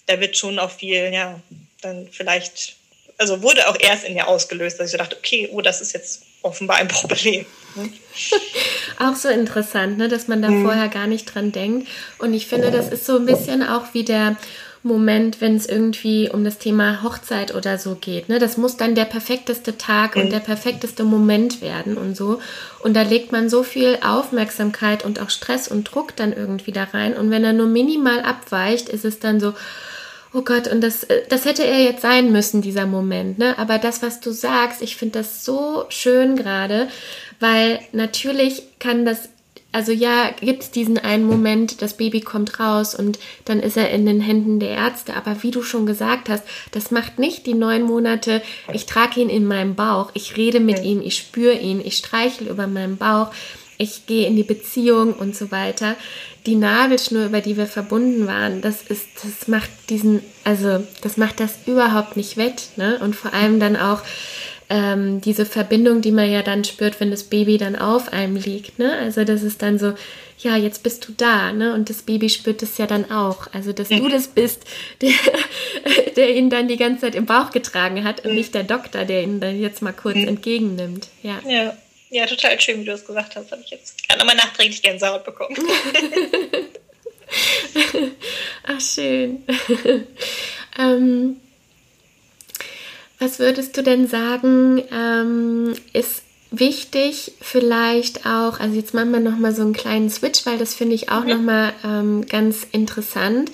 da 0.05 0.19
wird 0.19 0.37
schon 0.37 0.59
auch 0.59 0.71
viel, 0.71 1.13
ja, 1.13 1.39
dann 1.81 2.09
vielleicht, 2.11 2.75
also 3.17 3.41
wurde 3.41 3.67
auch 3.69 3.77
erst 3.79 4.05
in 4.05 4.13
mir 4.13 4.27
ausgelöst, 4.27 4.79
dass 4.79 4.87
ich 4.87 4.91
so 4.91 4.97
dachte, 4.97 5.17
okay, 5.17 5.49
oh, 5.51 5.61
das 5.61 5.81
ist 5.81 5.93
jetzt 5.93 6.23
offenbar 6.41 6.77
ein 6.77 6.87
Problem. 6.87 7.45
Auch 8.99 9.15
so 9.15 9.29
interessant, 9.29 9.97
ne, 9.97 10.07
dass 10.07 10.27
man 10.27 10.41
da 10.41 10.49
mhm. 10.49 10.63
vorher 10.63 10.87
gar 10.89 11.07
nicht 11.07 11.33
dran 11.33 11.51
denkt. 11.51 11.87
Und 12.19 12.33
ich 12.33 12.47
finde, 12.47 12.69
das 12.69 12.89
ist 12.89 13.05
so 13.05 13.17
ein 13.17 13.25
bisschen 13.25 13.63
auch 13.63 13.93
wie 13.93 14.03
der 14.03 14.37
Moment, 14.83 15.39
wenn 15.39 15.55
es 15.55 15.65
irgendwie 15.65 16.29
um 16.29 16.43
das 16.43 16.57
Thema 16.57 17.01
Hochzeit 17.03 17.55
oder 17.55 17.77
so 17.77 17.95
geht. 17.95 18.27
Ne? 18.27 18.37
Das 18.37 18.57
muss 18.57 18.75
dann 18.75 18.95
der 18.95 19.05
perfekteste 19.05 19.77
Tag 19.77 20.17
und 20.17 20.25
mhm. 20.25 20.29
der 20.29 20.41
perfekteste 20.41 21.05
Moment 21.05 21.61
werden 21.61 21.97
und 21.97 22.17
so. 22.17 22.41
Und 22.81 22.93
da 22.93 23.03
legt 23.03 23.31
man 23.31 23.49
so 23.49 23.63
viel 23.63 23.97
Aufmerksamkeit 24.03 25.05
und 25.05 25.21
auch 25.21 25.29
Stress 25.29 25.69
und 25.69 25.85
Druck 25.85 26.15
dann 26.17 26.33
irgendwie 26.33 26.73
da 26.73 26.83
rein. 26.83 27.15
Und 27.15 27.31
wenn 27.31 27.45
er 27.45 27.53
nur 27.53 27.67
minimal 27.67 28.19
abweicht, 28.19 28.89
ist 28.89 29.05
es 29.05 29.19
dann 29.19 29.39
so, 29.39 29.53
oh 30.33 30.41
Gott, 30.41 30.67
und 30.67 30.81
das, 30.81 31.03
äh, 31.05 31.21
das 31.29 31.45
hätte 31.45 31.65
er 31.65 31.83
jetzt 31.83 32.01
sein 32.01 32.31
müssen, 32.31 32.61
dieser 32.61 32.85
Moment. 32.85 33.37
Ne? 33.37 33.57
Aber 33.57 33.77
das, 33.77 34.01
was 34.01 34.19
du 34.19 34.31
sagst, 34.31 34.81
ich 34.81 34.95
finde 34.95 35.19
das 35.19 35.45
so 35.45 35.85
schön 35.89 36.35
gerade, 36.35 36.87
weil 37.39 37.79
natürlich 37.91 38.63
kann 38.79 39.05
das 39.05 39.29
also 39.73 39.91
ja, 39.91 40.29
gibt 40.39 40.61
es 40.61 40.71
diesen 40.71 40.99
einen 40.99 41.25
Moment, 41.25 41.81
das 41.81 41.97
Baby 41.97 42.21
kommt 42.21 42.59
raus 42.59 42.93
und 42.93 43.17
dann 43.45 43.59
ist 43.59 43.75
er 43.75 43.89
in 43.89 44.05
den 44.05 44.21
Händen 44.21 44.59
der 44.59 44.69
Ärzte. 44.69 45.15
Aber 45.15 45.41
wie 45.41 45.49
du 45.49 45.63
schon 45.63 45.87
gesagt 45.87 46.29
hast, 46.29 46.43
das 46.71 46.91
macht 46.91 47.17
nicht 47.17 47.47
die 47.47 47.55
neun 47.55 47.81
Monate, 47.81 48.43
ich 48.71 48.85
trage 48.85 49.19
ihn 49.19 49.29
in 49.29 49.45
meinem 49.45 49.73
Bauch, 49.73 50.11
ich 50.13 50.37
rede 50.37 50.59
mit 50.59 50.83
ihm, 50.83 51.01
ich 51.01 51.17
spüre 51.17 51.57
ihn, 51.57 51.81
ich 51.83 51.97
streichel 51.97 52.47
über 52.47 52.67
meinen 52.67 52.97
Bauch, 52.97 53.31
ich 53.77 54.05
gehe 54.05 54.27
in 54.27 54.35
die 54.35 54.43
Beziehung 54.43 55.13
und 55.13 55.35
so 55.35 55.51
weiter. 55.51 55.95
Die 56.45 56.55
Nabelschnur, 56.55 57.25
über 57.25 57.41
die 57.41 57.57
wir 57.57 57.67
verbunden 57.67 58.27
waren, 58.27 58.61
das 58.61 58.81
ist, 58.81 59.07
das 59.23 59.47
macht 59.47 59.69
diesen, 59.89 60.21
also 60.43 60.83
das 61.01 61.17
macht 61.17 61.39
das 61.39 61.53
überhaupt 61.65 62.17
nicht 62.17 62.37
wett, 62.37 62.69
ne? 62.75 62.99
Und 62.99 63.15
vor 63.15 63.33
allem 63.33 63.59
dann 63.59 63.77
auch, 63.77 64.01
ähm, 64.69 65.21
diese 65.21 65.45
Verbindung, 65.45 66.01
die 66.01 66.11
man 66.11 66.31
ja 66.31 66.41
dann 66.41 66.63
spürt, 66.63 66.99
wenn 66.99 67.11
das 67.11 67.23
Baby 67.23 67.57
dann 67.57 67.75
auf 67.75 68.11
einem 68.11 68.37
liegt. 68.37 68.79
Ne? 68.79 68.97
Also 68.97 69.23
das 69.23 69.43
ist 69.43 69.61
dann 69.61 69.77
so, 69.77 69.93
ja, 70.39 70.57
jetzt 70.57 70.83
bist 70.83 71.07
du 71.07 71.13
da, 71.15 71.53
ne? 71.53 71.73
Und 71.73 71.89
das 71.89 72.01
Baby 72.01 72.29
spürt 72.29 72.63
es 72.63 72.77
ja 72.77 72.85
dann 72.85 73.09
auch. 73.11 73.47
Also, 73.53 73.71
dass 73.71 73.89
mhm. 73.89 74.03
du 74.03 74.09
das 74.09 74.27
bist, 74.27 74.65
der, 75.01 75.11
der 76.15 76.35
ihn 76.35 76.49
dann 76.49 76.67
die 76.67 76.77
ganze 76.77 77.01
Zeit 77.01 77.15
im 77.15 77.25
Bauch 77.25 77.51
getragen 77.51 78.03
hat 78.03 78.25
und 78.25 78.31
mhm. 78.31 78.37
nicht 78.37 78.53
der 78.53 78.63
Doktor, 78.63 79.05
der 79.05 79.23
ihn 79.23 79.39
dann 79.39 79.59
jetzt 79.59 79.81
mal 79.81 79.93
kurz 79.93 80.17
mhm. 80.17 80.27
entgegennimmt. 80.27 81.07
Ja. 81.21 81.39
ja. 81.47 81.73
Ja, 82.13 82.27
total 82.27 82.61
schön, 82.61 82.81
wie 82.81 82.85
du 82.85 82.91
es 82.91 83.05
gesagt 83.05 83.35
hast. 83.35 83.51
Habe 83.51 83.63
ich 83.65 83.71
jetzt 83.71 84.07
gerade 84.07 84.19
nochmal 84.19 84.35
nachträglich 84.35 84.83
Gänsehaut 84.83 85.25
bekommen. 85.25 85.57
Ach, 88.67 88.79
schön. 88.79 89.43
ähm, 90.77 91.37
was 93.17 93.39
würdest 93.39 93.75
du 93.75 93.81
denn 93.81 94.07
sagen, 94.07 94.83
ähm, 94.91 95.75
ist 95.93 96.21
wichtig 96.51 97.31
vielleicht 97.41 98.27
auch, 98.27 98.59
also 98.59 98.75
jetzt 98.75 98.93
machen 98.93 99.09
wir 99.09 99.19
nochmal 99.19 99.55
so 99.55 99.63
einen 99.63 99.73
kleinen 99.73 100.11
Switch, 100.11 100.45
weil 100.45 100.59
das 100.59 100.75
finde 100.75 100.93
ich 100.93 101.09
auch 101.09 101.23
mhm. 101.23 101.29
nochmal 101.29 101.73
ähm, 101.83 102.27
ganz 102.27 102.67
interessant, 102.71 103.51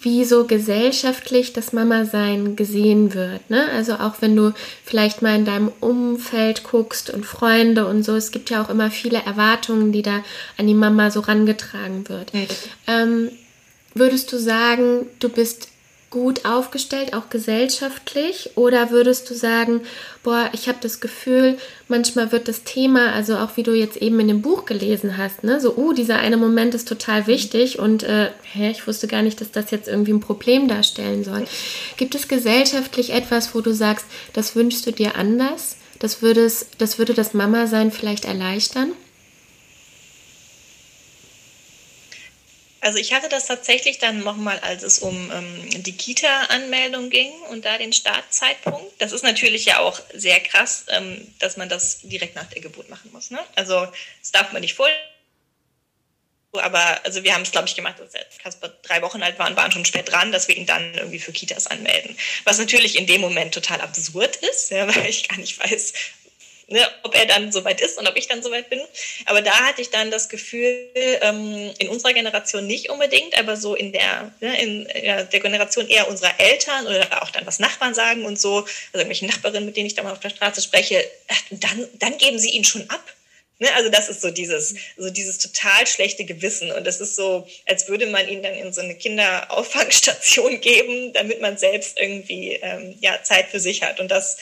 wie 0.00 0.24
so 0.24 0.44
gesellschaftlich 0.44 1.52
das 1.52 1.72
Mama-Sein 1.72 2.56
gesehen 2.56 3.14
wird. 3.14 3.48
Ne? 3.50 3.68
Also 3.74 3.94
auch 3.94 4.16
wenn 4.20 4.36
du 4.36 4.52
vielleicht 4.84 5.22
mal 5.22 5.36
in 5.36 5.44
deinem 5.44 5.72
Umfeld 5.80 6.64
guckst 6.64 7.10
und 7.10 7.26
Freunde 7.26 7.86
und 7.86 8.02
so, 8.02 8.14
es 8.14 8.30
gibt 8.30 8.50
ja 8.50 8.62
auch 8.62 8.70
immer 8.70 8.90
viele 8.90 9.18
Erwartungen, 9.18 9.92
die 9.92 10.02
da 10.02 10.22
an 10.56 10.66
die 10.66 10.74
Mama 10.74 11.10
so 11.10 11.20
rangetragen 11.20 12.08
wird. 12.08 12.32
Ähm, 12.86 13.30
würdest 13.94 14.32
du 14.32 14.38
sagen, 14.38 15.06
du 15.18 15.28
bist 15.28 15.68
gut 16.10 16.44
aufgestellt, 16.44 17.12
auch 17.12 17.28
gesellschaftlich? 17.28 18.50
Oder 18.54 18.90
würdest 18.90 19.28
du 19.28 19.34
sagen, 19.34 19.82
boah, 20.22 20.48
ich 20.52 20.68
habe 20.68 20.78
das 20.80 21.00
Gefühl, 21.00 21.58
manchmal 21.86 22.32
wird 22.32 22.48
das 22.48 22.64
Thema, 22.64 23.12
also 23.12 23.36
auch 23.36 23.56
wie 23.56 23.62
du 23.62 23.74
jetzt 23.74 23.96
eben 23.98 24.18
in 24.20 24.28
dem 24.28 24.42
Buch 24.42 24.64
gelesen 24.64 25.18
hast, 25.18 25.44
ne, 25.44 25.60
so, 25.60 25.74
oh, 25.76 25.92
dieser 25.92 26.18
eine 26.18 26.36
Moment 26.36 26.74
ist 26.74 26.88
total 26.88 27.26
wichtig 27.26 27.78
und 27.78 28.02
äh, 28.02 28.30
hä, 28.52 28.70
ich 28.70 28.86
wusste 28.86 29.06
gar 29.06 29.22
nicht, 29.22 29.40
dass 29.40 29.50
das 29.50 29.70
jetzt 29.70 29.88
irgendwie 29.88 30.12
ein 30.12 30.20
Problem 30.20 30.68
darstellen 30.68 31.24
soll. 31.24 31.44
Gibt 31.96 32.14
es 32.14 32.28
gesellschaftlich 32.28 33.12
etwas, 33.12 33.54
wo 33.54 33.60
du 33.60 33.74
sagst, 33.74 34.06
das 34.32 34.56
wünschst 34.56 34.86
du 34.86 34.92
dir 34.92 35.16
anders? 35.16 35.76
Das, 35.98 36.22
würdest, 36.22 36.68
das 36.78 36.98
würde 36.98 37.12
das 37.12 37.34
Mama-Sein 37.34 37.90
vielleicht 37.90 38.24
erleichtern? 38.24 38.92
Also 42.80 42.98
ich 42.98 43.12
hatte 43.12 43.28
das 43.28 43.46
tatsächlich 43.46 43.98
dann 43.98 44.20
nochmal, 44.20 44.58
als 44.60 44.82
es 44.82 44.98
um 45.00 45.30
ähm, 45.32 45.82
die 45.82 45.96
Kita-Anmeldung 45.96 47.10
ging 47.10 47.32
und 47.50 47.64
da 47.64 47.76
den 47.76 47.92
Startzeitpunkt. 47.92 48.92
Das 48.98 49.12
ist 49.12 49.24
natürlich 49.24 49.64
ja 49.64 49.80
auch 49.80 50.00
sehr 50.14 50.40
krass, 50.40 50.86
ähm, 50.88 51.34
dass 51.38 51.56
man 51.56 51.68
das 51.68 52.00
direkt 52.02 52.36
nach 52.36 52.46
der 52.46 52.62
Geburt 52.62 52.88
machen 52.88 53.10
muss. 53.12 53.30
Ne? 53.30 53.40
Also 53.56 53.86
das 54.20 54.32
darf 54.32 54.52
man 54.52 54.60
nicht 54.60 54.74
vor. 54.74 54.88
Aber 56.52 57.04
also 57.04 57.24
wir 57.24 57.34
haben 57.34 57.42
es, 57.42 57.50
glaube 57.50 57.68
ich, 57.68 57.74
gemacht, 57.74 58.00
als 58.00 58.14
Kasper 58.38 58.68
drei 58.82 59.02
Wochen 59.02 59.22
alt 59.22 59.38
war 59.38 59.48
und 59.48 59.56
waren 59.56 59.70
schon 59.70 59.84
spät 59.84 60.10
dran, 60.10 60.32
dass 60.32 60.48
wir 60.48 60.56
ihn 60.56 60.66
dann 60.66 60.94
irgendwie 60.94 61.18
für 61.18 61.32
Kitas 61.32 61.66
anmelden. 61.66 62.16
Was 62.44 62.58
natürlich 62.58 62.96
in 62.96 63.06
dem 63.06 63.20
Moment 63.20 63.52
total 63.52 63.80
absurd 63.80 64.36
ist, 64.36 64.70
ja, 64.70 64.88
weil 64.94 65.06
ich 65.06 65.28
gar 65.28 65.38
nicht 65.38 65.58
weiß, 65.58 65.92
ne, 66.68 66.86
ob 67.02 67.14
er 67.14 67.26
dann 67.26 67.50
soweit 67.50 67.80
ist 67.80 67.98
und 67.98 68.06
ob 68.06 68.16
ich 68.16 68.28
dann 68.28 68.42
soweit 68.42 68.70
bin. 68.70 68.80
Aber 69.26 69.42
da 69.42 69.52
hatte 69.66 69.82
ich 69.82 69.90
dann 69.90 70.10
das 70.10 70.28
Gefühl, 70.28 70.88
ähm, 70.94 71.72
in 71.78 71.88
unserer 71.88 72.12
Generation 72.12 72.66
nicht 72.66 72.90
unbedingt, 72.90 73.36
aber 73.38 73.56
so 73.56 73.74
in 73.74 73.92
der, 73.92 74.32
ne, 74.40 74.62
in 74.62 74.88
ja, 75.02 75.22
der 75.24 75.40
Generation 75.40 75.88
eher 75.88 76.08
unserer 76.08 76.38
Eltern 76.38 76.86
oder 76.86 77.22
auch 77.22 77.30
dann 77.30 77.46
was 77.46 77.58
Nachbarn 77.58 77.94
sagen 77.94 78.24
und 78.24 78.38
so, 78.38 78.58
also 78.58 78.68
irgendwelche 78.94 79.26
Nachbarinnen, 79.26 79.66
mit 79.66 79.76
denen 79.76 79.86
ich 79.86 79.94
da 79.94 80.02
mal 80.02 80.12
auf 80.12 80.20
der 80.20 80.30
Straße 80.30 80.62
spreche, 80.62 81.04
ach, 81.28 81.42
dann, 81.50 81.88
dann 81.94 82.18
geben 82.18 82.38
sie 82.38 82.50
ihn 82.50 82.64
schon 82.64 82.88
ab. 82.90 83.02
Ne, 83.60 83.74
also 83.74 83.88
das 83.88 84.08
ist 84.08 84.20
so 84.20 84.30
dieses, 84.30 84.74
so 84.96 85.10
dieses 85.10 85.38
total 85.38 85.84
schlechte 85.86 86.24
Gewissen. 86.24 86.70
Und 86.70 86.86
das 86.86 87.00
ist 87.00 87.16
so, 87.16 87.46
als 87.66 87.88
würde 87.88 88.06
man 88.06 88.28
ihn 88.28 88.42
dann 88.42 88.54
in 88.54 88.72
so 88.72 88.80
eine 88.80 88.94
Kinderauffangstation 88.94 90.60
geben, 90.60 91.12
damit 91.12 91.40
man 91.40 91.58
selbst 91.58 91.98
irgendwie 91.98 92.52
ähm, 92.52 92.96
ja, 93.00 93.20
Zeit 93.24 93.48
für 93.48 93.58
sich 93.58 93.82
hat. 93.82 93.98
Und 93.98 94.10
das 94.12 94.36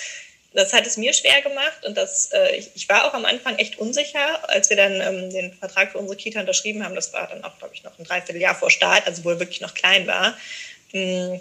das 0.57 0.73
hat 0.73 0.87
es 0.87 0.97
mir 0.97 1.13
schwer 1.13 1.43
gemacht 1.43 1.85
und 1.85 1.97
das, 1.97 2.33
äh, 2.33 2.57
ich, 2.57 2.71
ich, 2.75 2.89
war 2.89 3.05
auch 3.05 3.15
am 3.15 3.27
Anfang 3.27 3.59
echt 3.59 3.79
unsicher, 3.79 4.49
als 4.49 4.71
wir 4.71 4.77
dann 4.77 5.01
ähm, 5.03 5.31
den 5.31 5.53
Vertrag 5.53 5.93
für 5.93 5.99
unsere 5.99 6.17
Kita 6.17 6.41
unterschrieben 6.41 6.83
haben. 6.83 6.95
Das 6.95 7.13
war 7.13 7.29
dann 7.29 7.45
auch, 7.45 7.59
glaube 7.59 7.75
ich, 7.75 7.85
noch 7.85 7.99
ein 7.99 8.05
Dreivierteljahr 8.05 8.55
vor 8.55 8.71
Start, 8.71 9.07
also 9.07 9.23
wo 9.25 9.31
er 9.31 9.39
wirklich 9.39 9.61
noch 9.61 9.75
klein 9.75 10.07
war. 10.07 10.37
Mm. 10.93 11.41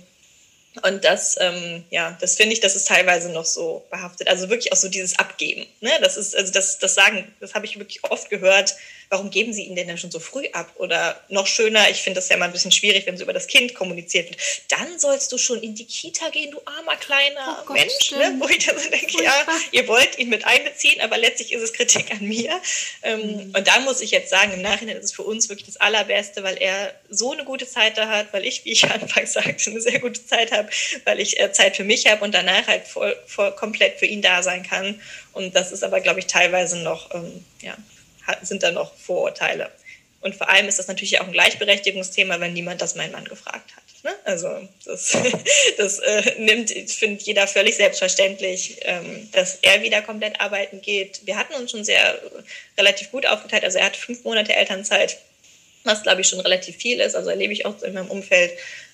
Und 0.81 1.05
das, 1.05 1.37
ähm, 1.39 1.85
ja, 1.89 2.17
das 2.19 2.35
finde 2.35 2.51
ich, 2.51 2.59
das 2.59 2.75
ist 2.75 2.89
teilweise 2.89 3.29
noch 3.29 3.45
so 3.45 3.85
behaftet. 3.89 4.27
Also 4.27 4.49
wirklich 4.49 4.73
auch 4.73 4.77
so 4.77 4.89
dieses 4.89 5.17
Abgeben. 5.17 5.65
Ne? 5.79 5.91
Das 6.01 6.17
ist, 6.17 6.35
also 6.35 6.51
das, 6.51 6.79
das 6.79 6.95
sagen, 6.95 7.33
das 7.39 7.53
habe 7.53 7.65
ich 7.65 7.79
wirklich 7.79 8.03
oft 8.03 8.29
gehört, 8.29 8.75
warum 9.09 9.29
geben 9.29 9.53
Sie 9.53 9.63
ihn 9.63 9.75
denn 9.75 9.87
dann 9.87 9.97
schon 9.97 10.11
so 10.11 10.19
früh 10.19 10.47
ab? 10.53 10.71
Oder 10.75 11.19
noch 11.29 11.47
schöner, 11.47 11.89
ich 11.89 12.01
finde 12.01 12.19
das 12.19 12.29
ja 12.29 12.35
immer 12.35 12.45
ein 12.45 12.51
bisschen 12.51 12.71
schwierig, 12.71 13.05
wenn 13.05 13.17
so 13.17 13.23
über 13.23 13.33
das 13.33 13.47
Kind 13.47 13.75
kommuniziert 13.75 14.29
wird. 14.29 14.39
Dann 14.69 14.99
sollst 14.99 15.31
du 15.31 15.37
schon 15.37 15.61
in 15.61 15.75
die 15.75 15.85
Kita 15.85 16.29
gehen, 16.29 16.51
du 16.51 16.61
armer 16.65 16.95
kleiner 16.95 17.59
oh 17.61 17.65
Gott, 17.65 17.77
Mensch. 17.77 18.11
Ne? 18.11 18.35
Wo 18.39 18.47
ich 18.47 18.65
dann 18.65 18.77
so 18.77 18.89
denke, 18.89 19.23
ja, 19.23 19.45
ihr 19.71 19.87
wollt 19.87 20.17
ihn 20.17 20.29
mit 20.29 20.45
einbeziehen, 20.45 21.01
aber 21.01 21.17
letztlich 21.17 21.51
ist 21.51 21.61
es 21.61 21.73
Kritik 21.73 22.11
an 22.11 22.25
mir. 22.27 22.59
Ähm, 23.03 23.21
mhm. 23.21 23.55
Und 23.55 23.67
da 23.67 23.79
muss 23.79 24.01
ich 24.01 24.11
jetzt 24.11 24.29
sagen, 24.29 24.53
im 24.53 24.61
Nachhinein 24.61 24.97
ist 24.97 25.05
es 25.05 25.11
für 25.11 25.23
uns 25.23 25.49
wirklich 25.49 25.67
das 25.67 25.77
Allerbeste, 25.77 26.43
weil 26.43 26.57
er 26.57 26.93
so 27.09 27.31
eine 27.31 27.45
gute 27.45 27.67
Zeit 27.67 27.97
da 27.97 28.07
hat, 28.07 28.33
weil 28.33 28.45
ich, 28.45 28.65
wie 28.65 28.71
ich 28.71 28.83
anfangs 28.91 29.33
sagte, 29.33 29.69
eine 29.69 29.81
sehr 29.81 29.99
gute 29.99 30.25
Zeit 30.25 30.51
habe, 30.51 30.69
weil 31.03 31.19
ich 31.19 31.39
äh, 31.39 31.51
Zeit 31.51 31.75
für 31.75 31.83
mich 31.83 32.07
habe 32.07 32.23
und 32.23 32.33
danach 32.33 32.67
halt 32.67 32.87
voll, 32.87 33.15
voll 33.27 33.51
komplett 33.51 33.99
für 33.99 34.05
ihn 34.05 34.21
da 34.21 34.43
sein 34.43 34.63
kann. 34.63 34.99
Und 35.33 35.55
das 35.55 35.71
ist 35.71 35.83
aber, 35.83 35.99
glaube 36.01 36.19
ich, 36.19 36.27
teilweise 36.27 36.77
noch 36.79 37.13
ähm, 37.13 37.43
ja, 37.61 37.75
sind 38.41 38.63
da 38.63 38.71
noch 38.71 38.95
Vorurteile. 38.95 39.71
Und 40.21 40.35
vor 40.35 40.49
allem 40.49 40.67
ist 40.67 40.79
das 40.79 40.87
natürlich 40.87 41.19
auch 41.19 41.27
ein 41.27 41.33
Gleichberechtigungsthema, 41.33 42.39
wenn 42.39 42.53
niemand 42.53 42.81
das 42.81 42.95
mein 42.95 43.11
Mann 43.11 43.25
gefragt 43.25 43.75
hat. 43.75 43.83
Ne? 44.03 44.15
Also 44.23 44.47
das, 44.83 45.15
das 45.77 45.99
äh, 45.99 46.33
nimmt, 46.39 46.71
findet 46.71 47.23
jeder 47.23 47.47
völlig 47.47 47.75
selbstverständlich, 47.75 48.77
ähm, 48.81 49.29
dass 49.33 49.59
er 49.61 49.83
wieder 49.83 50.01
komplett 50.01 50.39
arbeiten 50.41 50.81
geht. 50.81 51.21
Wir 51.25 51.37
hatten 51.37 51.53
uns 51.53 51.71
schon 51.71 51.83
sehr 51.83 52.19
relativ 52.77 53.11
gut 53.11 53.27
aufgeteilt. 53.27 53.63
Also 53.63 53.77
er 53.77 53.85
hat 53.85 53.97
fünf 53.97 54.23
Monate 54.23 54.55
Elternzeit, 54.55 55.17
was 55.83 56.01
glaube 56.01 56.21
ich 56.21 56.27
schon 56.27 56.39
relativ 56.39 56.75
viel 56.77 56.99
ist. 57.01 57.15
Also 57.15 57.29
erlebe 57.29 57.53
ich 57.53 57.67
auch 57.67 57.79
in 57.83 57.93
meinem 57.93 58.09
Umfeld. 58.09 58.51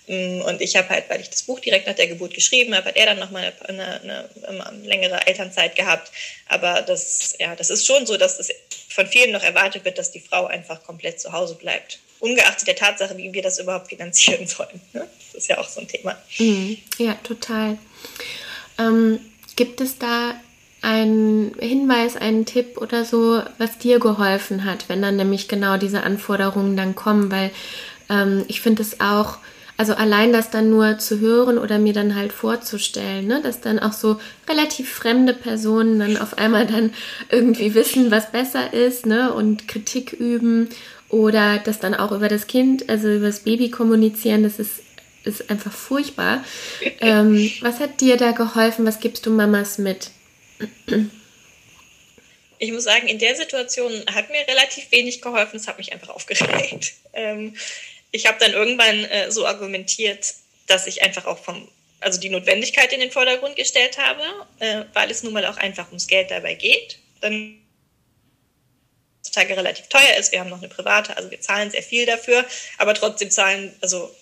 Mm, 0.07 0.41
und 0.41 0.61
ich 0.61 0.75
habe 0.75 0.89
halt, 0.89 1.09
weil 1.09 1.21
ich 1.21 1.29
das 1.29 1.43
Buch 1.43 1.59
direkt 1.59 1.87
nach 1.87 1.95
der 1.95 2.07
Geburt 2.07 2.33
geschrieben 2.33 2.75
habe, 2.75 2.87
hat 2.87 2.97
er 2.97 3.05
dann 3.05 3.19
nochmal 3.19 3.53
eine, 3.67 4.01
eine, 4.01 4.29
eine, 4.47 4.85
längere 4.85 5.27
Elternzeit 5.27 5.75
gehabt. 5.75 6.11
Aber 6.47 6.81
das, 6.81 7.35
ja, 7.39 7.55
das 7.55 7.69
ist 7.69 7.85
schon 7.85 8.05
so, 8.05 8.17
dass 8.17 8.39
es 8.39 8.49
von 8.93 9.07
vielen 9.07 9.31
noch 9.31 9.43
erwartet 9.43 9.85
wird, 9.85 9.97
dass 9.97 10.11
die 10.11 10.19
Frau 10.19 10.45
einfach 10.47 10.83
komplett 10.83 11.19
zu 11.19 11.31
Hause 11.31 11.55
bleibt. 11.55 11.99
Ungeachtet 12.19 12.67
der 12.67 12.75
Tatsache, 12.75 13.17
wie 13.17 13.33
wir 13.33 13.41
das 13.41 13.59
überhaupt 13.59 13.87
finanzieren 13.87 14.47
sollen. 14.47 14.81
Ne? 14.93 15.07
Das 15.31 15.43
ist 15.43 15.47
ja 15.49 15.57
auch 15.57 15.67
so 15.67 15.81
ein 15.81 15.87
Thema. 15.87 16.17
Mhm. 16.37 16.77
Ja, 16.97 17.15
total. 17.23 17.77
Ähm, 18.77 19.19
gibt 19.55 19.81
es 19.81 19.97
da 19.97 20.35
einen 20.81 21.55
Hinweis, 21.59 22.15
einen 22.15 22.45
Tipp 22.45 22.77
oder 22.77 23.05
so, 23.05 23.41
was 23.57 23.77
dir 23.77 23.99
geholfen 23.99 24.65
hat, 24.65 24.89
wenn 24.89 25.01
dann 25.01 25.15
nämlich 25.15 25.47
genau 25.47 25.77
diese 25.77 26.03
Anforderungen 26.03 26.75
dann 26.75 26.95
kommen? 26.95 27.31
Weil 27.31 27.51
ähm, 28.09 28.45
ich 28.47 28.61
finde 28.61 28.81
es 28.81 28.99
auch 28.99 29.37
also 29.81 29.95
allein 29.95 30.31
das 30.31 30.51
dann 30.51 30.69
nur 30.69 30.99
zu 30.99 31.19
hören 31.19 31.57
oder 31.57 31.79
mir 31.79 31.93
dann 31.93 32.15
halt 32.15 32.31
vorzustellen, 32.33 33.25
ne, 33.25 33.41
dass 33.41 33.61
dann 33.61 33.79
auch 33.79 33.93
so 33.93 34.19
relativ 34.47 34.93
fremde 34.93 35.33
Personen 35.33 35.97
dann 35.97 36.17
auf 36.17 36.37
einmal 36.37 36.67
dann 36.67 36.93
irgendwie 37.31 37.73
wissen, 37.73 38.11
was 38.11 38.31
besser 38.31 38.73
ist, 38.73 39.07
ne, 39.07 39.33
und 39.33 39.67
Kritik 39.67 40.13
üben 40.13 40.69
oder 41.09 41.57
das 41.57 41.79
dann 41.79 41.95
auch 41.95 42.11
über 42.11 42.27
das 42.27 42.45
Kind, 42.45 42.89
also 42.89 43.11
über 43.11 43.25
das 43.25 43.39
Baby 43.39 43.71
kommunizieren, 43.71 44.43
das 44.43 44.59
ist 44.59 44.83
ist 45.23 45.49
einfach 45.49 45.73
furchtbar. 45.73 46.43
Ähm, 47.01 47.51
was 47.61 47.79
hat 47.79 48.01
dir 48.01 48.17
da 48.17 48.31
geholfen? 48.31 48.85
Was 48.85 48.99
gibst 48.99 49.25
du 49.25 49.31
Mamas 49.31 49.79
mit? 49.79 50.11
Ich 52.59 52.71
muss 52.71 52.83
sagen, 52.83 53.07
in 53.07 53.17
der 53.17 53.35
Situation 53.35 53.91
hat 54.13 54.29
mir 54.29 54.47
relativ 54.47 54.91
wenig 54.91 55.21
geholfen. 55.21 55.57
Es 55.57 55.67
hat 55.67 55.79
mich 55.79 55.91
einfach 55.91 56.09
aufgeregt. 56.09 56.93
Ähm, 57.13 57.55
ich 58.11 58.25
habe 58.25 58.37
dann 58.39 58.53
irgendwann 58.53 59.05
äh, 59.05 59.31
so 59.31 59.45
argumentiert, 59.45 60.33
dass 60.67 60.87
ich 60.87 61.01
einfach 61.01 61.25
auch 61.25 61.39
vom, 61.39 61.67
also 61.99 62.19
die 62.19 62.29
Notwendigkeit 62.29 62.91
in 62.93 62.99
den 62.99 63.11
Vordergrund 63.11 63.55
gestellt 63.55 63.97
habe, 63.97 64.23
äh, 64.59 64.83
weil 64.93 65.09
es 65.09 65.23
nun 65.23 65.33
mal 65.33 65.45
auch 65.45 65.57
einfach 65.57 65.87
ums 65.87 66.07
Geld 66.07 66.31
dabei 66.31 66.53
geht. 66.55 66.99
Dann 67.21 67.61
heutzutage 69.31 69.57
relativ 69.57 69.87
teuer 69.87 70.17
ist. 70.19 70.31
Wir 70.31 70.39
haben 70.39 70.49
noch 70.49 70.59
eine 70.59 70.67
private, 70.67 71.15
also 71.15 71.31
wir 71.31 71.41
zahlen 71.41 71.71
sehr 71.71 71.83
viel 71.83 72.05
dafür, 72.05 72.45
aber 72.77 72.93
trotzdem 72.93 73.31
zahlen, 73.31 73.73
also 73.81 74.13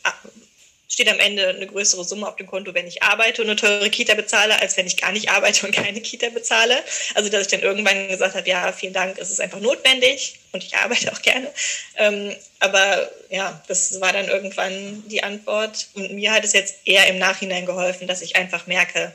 steht 0.92 1.08
am 1.08 1.20
Ende 1.20 1.48
eine 1.50 1.68
größere 1.68 2.04
Summe 2.04 2.28
auf 2.28 2.36
dem 2.36 2.48
Konto, 2.48 2.74
wenn 2.74 2.88
ich 2.88 3.04
arbeite 3.04 3.44
und 3.44 3.50
eine 3.50 3.56
teure 3.56 3.90
Kita 3.92 4.16
bezahle, 4.16 4.60
als 4.60 4.76
wenn 4.76 4.88
ich 4.88 4.98
gar 4.98 5.12
nicht 5.12 5.30
arbeite 5.30 5.66
und 5.66 5.72
keine 5.72 6.02
Kita 6.02 6.30
bezahle. 6.30 6.84
Also 7.14 7.30
dass 7.30 7.44
ich 7.44 7.48
dann 7.48 7.62
irgendwann 7.62 8.08
gesagt 8.08 8.36
habe, 8.36 8.50
ja, 8.50 8.72
vielen 8.74 8.94
Dank, 8.94 9.18
es 9.20 9.30
ist 9.30 9.40
einfach 9.40 9.60
notwendig 9.60 10.40
und 10.52 10.64
ich 10.64 10.76
arbeite 10.76 11.14
auch 11.14 11.22
gerne. 11.22 11.52
Ähm, 11.96 12.36
aber 12.60 13.12
ja, 13.30 13.64
das 13.68 14.02
war 14.02 14.12
dann 14.12 14.28
irgendwann 14.28 15.04
die 15.08 15.24
Antwort. 15.24 15.90
Und 15.94 16.12
mir 16.14 16.34
hat 16.34 16.44
es 16.44 16.54
jetzt 16.54 16.76
eher 16.86 17.08
im 17.08 17.20
Nachhinein 17.20 17.68
geholfen, 17.68 18.08
dass 18.08 18.24
ich 18.24 18.36
einfach 18.36 18.66
merke, 18.66 19.14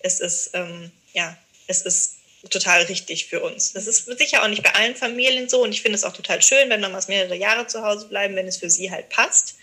es 0.00 0.18
ist, 0.18 0.50
ähm, 0.54 0.90
ja, 1.12 1.36
es 1.68 1.82
ist 1.82 2.16
total 2.50 2.82
richtig 2.82 3.26
für 3.26 3.40
uns. 3.40 3.72
Das 3.72 3.86
ist 3.86 4.06
sicher 4.18 4.42
auch 4.42 4.48
nicht 4.48 4.64
bei 4.64 4.74
allen 4.74 4.96
Familien 4.96 5.48
so 5.48 5.62
und 5.62 5.70
ich 5.70 5.82
finde 5.82 5.94
es 5.94 6.02
auch 6.02 6.12
total 6.12 6.42
schön, 6.42 6.68
wenn 6.68 6.80
Mamas 6.80 7.06
mehrere 7.06 7.36
Jahre 7.36 7.68
zu 7.68 7.82
Hause 7.82 8.08
bleiben, 8.08 8.34
wenn 8.34 8.48
es 8.48 8.56
für 8.56 8.68
sie 8.68 8.90
halt 8.90 9.08
passt. 9.08 9.54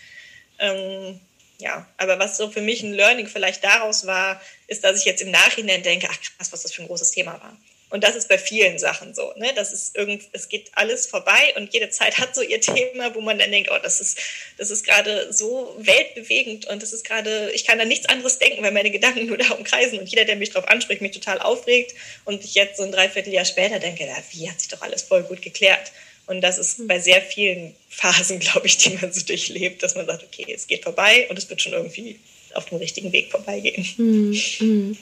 Ähm, 0.58 1.20
ja, 1.60 1.86
aber 1.96 2.18
was 2.18 2.36
so 2.36 2.50
für 2.50 2.60
mich 2.60 2.82
ein 2.82 2.92
Learning 2.92 3.26
vielleicht 3.26 3.62
daraus 3.64 4.06
war, 4.06 4.40
ist, 4.66 4.84
dass 4.84 4.98
ich 4.98 5.04
jetzt 5.04 5.22
im 5.22 5.30
Nachhinein 5.30 5.82
denke, 5.82 6.08
ach 6.10 6.18
krass, 6.20 6.52
was 6.52 6.62
das 6.62 6.72
für 6.72 6.82
ein 6.82 6.88
großes 6.88 7.10
Thema 7.12 7.32
war. 7.34 7.56
Und 7.90 8.04
das 8.04 8.14
ist 8.14 8.28
bei 8.28 8.38
vielen 8.38 8.78
Sachen 8.78 9.14
so, 9.14 9.32
ne? 9.36 9.52
Das 9.56 9.72
ist 9.72 9.96
irgend, 9.96 10.22
es 10.32 10.48
geht 10.48 10.70
alles 10.74 11.06
vorbei 11.06 11.52
und 11.56 11.74
jede 11.74 11.90
Zeit 11.90 12.18
hat 12.18 12.34
so 12.34 12.40
ihr 12.40 12.60
Thema, 12.60 13.14
wo 13.14 13.20
man 13.20 13.38
dann 13.38 13.50
denkt, 13.50 13.70
oh, 13.72 13.78
das 13.82 14.00
ist, 14.00 14.18
das 14.56 14.70
ist 14.70 14.84
gerade 14.84 15.32
so 15.32 15.74
weltbewegend 15.76 16.66
und 16.66 16.82
das 16.82 16.92
ist 16.92 17.04
gerade, 17.04 17.50
ich 17.52 17.66
kann 17.66 17.78
da 17.78 17.84
nichts 17.84 18.08
anderes 18.08 18.38
denken, 18.38 18.62
weil 18.62 18.72
meine 18.72 18.92
Gedanken 18.92 19.26
nur 19.26 19.38
darum 19.38 19.64
kreisen 19.64 19.98
und 19.98 20.08
jeder, 20.08 20.24
der 20.24 20.36
mich 20.36 20.50
darauf 20.50 20.68
anspricht, 20.68 21.02
mich 21.02 21.12
total 21.12 21.40
aufregt 21.40 21.94
und 22.24 22.44
ich 22.44 22.54
jetzt 22.54 22.76
so 22.76 22.84
ein 22.84 22.92
Dreivierteljahr 22.92 23.44
später 23.44 23.80
denke, 23.80 24.06
ja, 24.06 24.16
wie 24.30 24.48
hat 24.48 24.60
sich 24.60 24.68
doch 24.68 24.82
alles 24.82 25.02
voll 25.02 25.24
gut 25.24 25.42
geklärt. 25.42 25.90
Und 26.30 26.42
das 26.42 26.58
ist 26.58 26.78
hm. 26.78 26.86
bei 26.86 27.00
sehr 27.00 27.20
vielen 27.20 27.74
Phasen, 27.88 28.38
glaube 28.38 28.66
ich, 28.66 28.78
die 28.78 28.96
man 28.96 29.12
so 29.12 29.20
durchlebt, 29.26 29.82
dass 29.82 29.96
man 29.96 30.06
sagt, 30.06 30.22
okay, 30.22 30.46
es 30.54 30.68
geht 30.68 30.84
vorbei 30.84 31.26
und 31.28 31.36
es 31.36 31.50
wird 31.50 31.60
schon 31.60 31.72
irgendwie 31.72 32.20
auf 32.54 32.66
dem 32.66 32.78
richtigen 32.78 33.12
Weg 33.12 33.30
vorbeigehen. 33.30 33.86
Mm, 33.96 34.32
mm. 34.64 34.96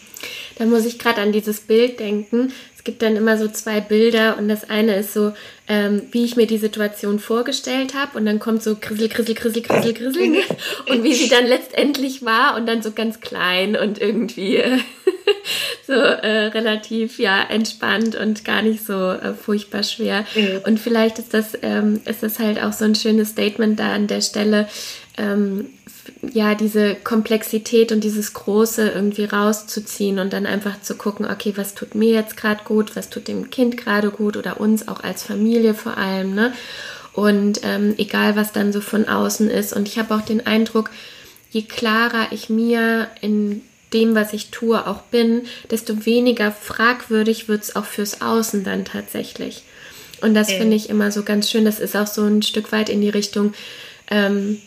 Da 0.57 0.67
muss 0.67 0.85
ich 0.85 0.99
gerade 0.99 1.23
an 1.23 1.33
dieses 1.33 1.61
Bild 1.61 1.99
denken. 1.99 2.53
Es 2.77 2.85
gibt 2.85 3.01
dann 3.01 3.17
immer 3.17 3.39
so 3.39 3.49
zwei 3.49 3.81
Bilder 3.81 4.37
und 4.37 4.49
das 4.49 4.69
eine 4.69 4.97
ist 4.97 5.15
so, 5.15 5.33
ähm, 5.67 6.03
wie 6.11 6.25
ich 6.27 6.37
mir 6.37 6.47
die 6.47 6.59
Situation 6.59 7.19
vorgestellt 7.19 7.95
habe 7.95 8.19
und 8.19 8.27
dann 8.27 8.39
kommt 8.39 8.63
so 8.63 8.77
Grissel, 8.77 9.09
Grissel, 9.09 9.35
Grissel, 9.35 9.63
Grissel, 9.63 9.95
Grissel 9.95 10.29
ne? 10.29 10.43
und 10.89 11.05
wie 11.05 11.15
sie 11.15 11.31
dann 11.31 11.47
letztendlich 11.47 12.23
war 12.23 12.55
und 12.57 12.67
dann 12.67 12.83
so 12.83 12.93
ganz 12.93 13.21
klein 13.21 13.77
und 13.77 13.99
irgendwie 13.99 14.57
äh, 14.57 14.79
so 15.89 15.95
äh, 15.95 16.49
relativ 16.49 17.19
ja 17.19 17.43
entspannt 17.43 18.15
und 18.15 18.45
gar 18.45 18.61
nicht 18.61 18.85
so 18.85 18.93
äh, 18.93 19.33
furchtbar 19.33 19.83
schwer. 19.83 20.27
Mhm. 20.35 20.61
Und 20.67 20.79
vielleicht 20.79 21.19
ist 21.19 21.33
das, 21.33 21.59
ähm, 21.63 22.03
ist 22.05 22.23
das 22.23 22.39
halt 22.39 22.63
auch 22.63 22.75
so 22.75 22.85
ein 22.85 22.95
schönes 22.95 23.31
Statement 23.31 23.81
da 23.81 23.95
an 23.95 24.07
der 24.07 24.21
Stelle. 24.21 24.69
Ähm, 25.17 25.71
ja, 26.33 26.55
diese 26.55 26.95
Komplexität 26.95 27.91
und 27.91 28.05
dieses 28.05 28.35
Große 28.35 28.91
irgendwie 28.91 29.25
rauszuziehen 29.25 30.19
und 30.19 30.35
dann 30.35 30.45
einfach 30.45 30.81
zu 30.83 30.95
gucken, 30.97 31.25
okay, 31.25 31.55
was 31.57 31.75
tut 31.75 31.95
mir 31.95 32.13
jetzt 32.13 32.37
gerade 32.37 32.65
gut, 32.65 32.95
was 32.95 33.09
tut 33.09 33.27
dem 33.27 33.49
Kind 33.49 33.79
gerade 33.79 34.11
gut 34.11 34.37
oder 34.37 34.61
uns 34.61 34.89
auch 34.89 35.03
als 35.03 35.23
Familie 35.23 35.73
vor 35.73 35.97
allem, 35.97 36.35
ne? 36.35 36.53
Und 37.15 37.61
ähm, 37.65 37.95
egal, 37.97 38.37
was 38.37 38.53
dann 38.53 38.73
so 38.75 38.83
von 38.83 39.09
außen 39.09 39.49
ist. 39.49 39.73
Und 39.73 39.89
ich 39.89 39.99
habe 39.99 40.15
auch 40.15 40.21
den 40.21 40.47
Eindruck, 40.47 40.91
je 41.51 41.63
klarer 41.63 42.29
ich 42.31 42.51
mir 42.51 43.09
in 43.23 43.63
dem, 43.93 44.15
was 44.15 44.33
ich 44.33 44.51
tue, 44.51 44.87
auch 44.87 45.03
bin, 45.03 45.43
desto 45.71 46.05
weniger 46.05 46.53
fragwürdig 46.53 47.49
wird 47.49 47.63
es 47.63 47.77
auch 47.77 47.85
fürs 47.85 48.21
Außen 48.21 48.65
dann 48.65 48.85
tatsächlich. 48.85 49.63
Und 50.21 50.35
das 50.35 50.49
okay. 50.49 50.59
finde 50.59 50.77
ich 50.77 50.91
immer 50.91 51.13
so 51.13 51.23
ganz 51.23 51.51
schön. 51.51 51.65
Das 51.65 51.79
ist 51.79 51.97
auch 51.97 52.07
so 52.07 52.25
ein 52.25 52.43
Stück 52.43 52.73
weit 52.73 52.89
in 52.89 53.01
die 53.01 53.09
Richtung, 53.09 53.55
ähm, 54.11 54.59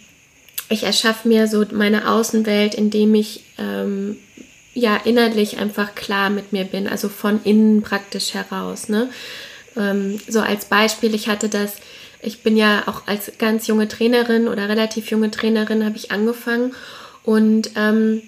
ich 0.71 0.83
erschaffe 0.83 1.27
mir 1.27 1.47
so 1.47 1.65
meine 1.71 2.09
Außenwelt, 2.09 2.75
indem 2.75 3.13
ich 3.13 3.43
ähm, 3.57 4.17
ja 4.73 4.95
innerlich 5.03 5.57
einfach 5.57 5.95
klar 5.95 6.29
mit 6.29 6.53
mir 6.53 6.63
bin, 6.63 6.87
also 6.87 7.09
von 7.09 7.43
innen 7.43 7.81
praktisch 7.81 8.33
heraus. 8.33 8.87
Ne? 8.87 9.09
Ähm, 9.75 10.19
so 10.29 10.39
als 10.39 10.65
Beispiel, 10.65 11.13
ich 11.13 11.27
hatte 11.27 11.49
das, 11.49 11.75
ich 12.21 12.41
bin 12.41 12.55
ja 12.55 12.83
auch 12.85 13.05
als 13.05 13.33
ganz 13.37 13.67
junge 13.67 13.89
Trainerin 13.89 14.47
oder 14.47 14.69
relativ 14.69 15.11
junge 15.11 15.29
Trainerin 15.29 15.83
habe 15.83 15.97
ich 15.97 16.11
angefangen 16.11 16.73
und 17.23 17.71
ähm, 17.75 18.21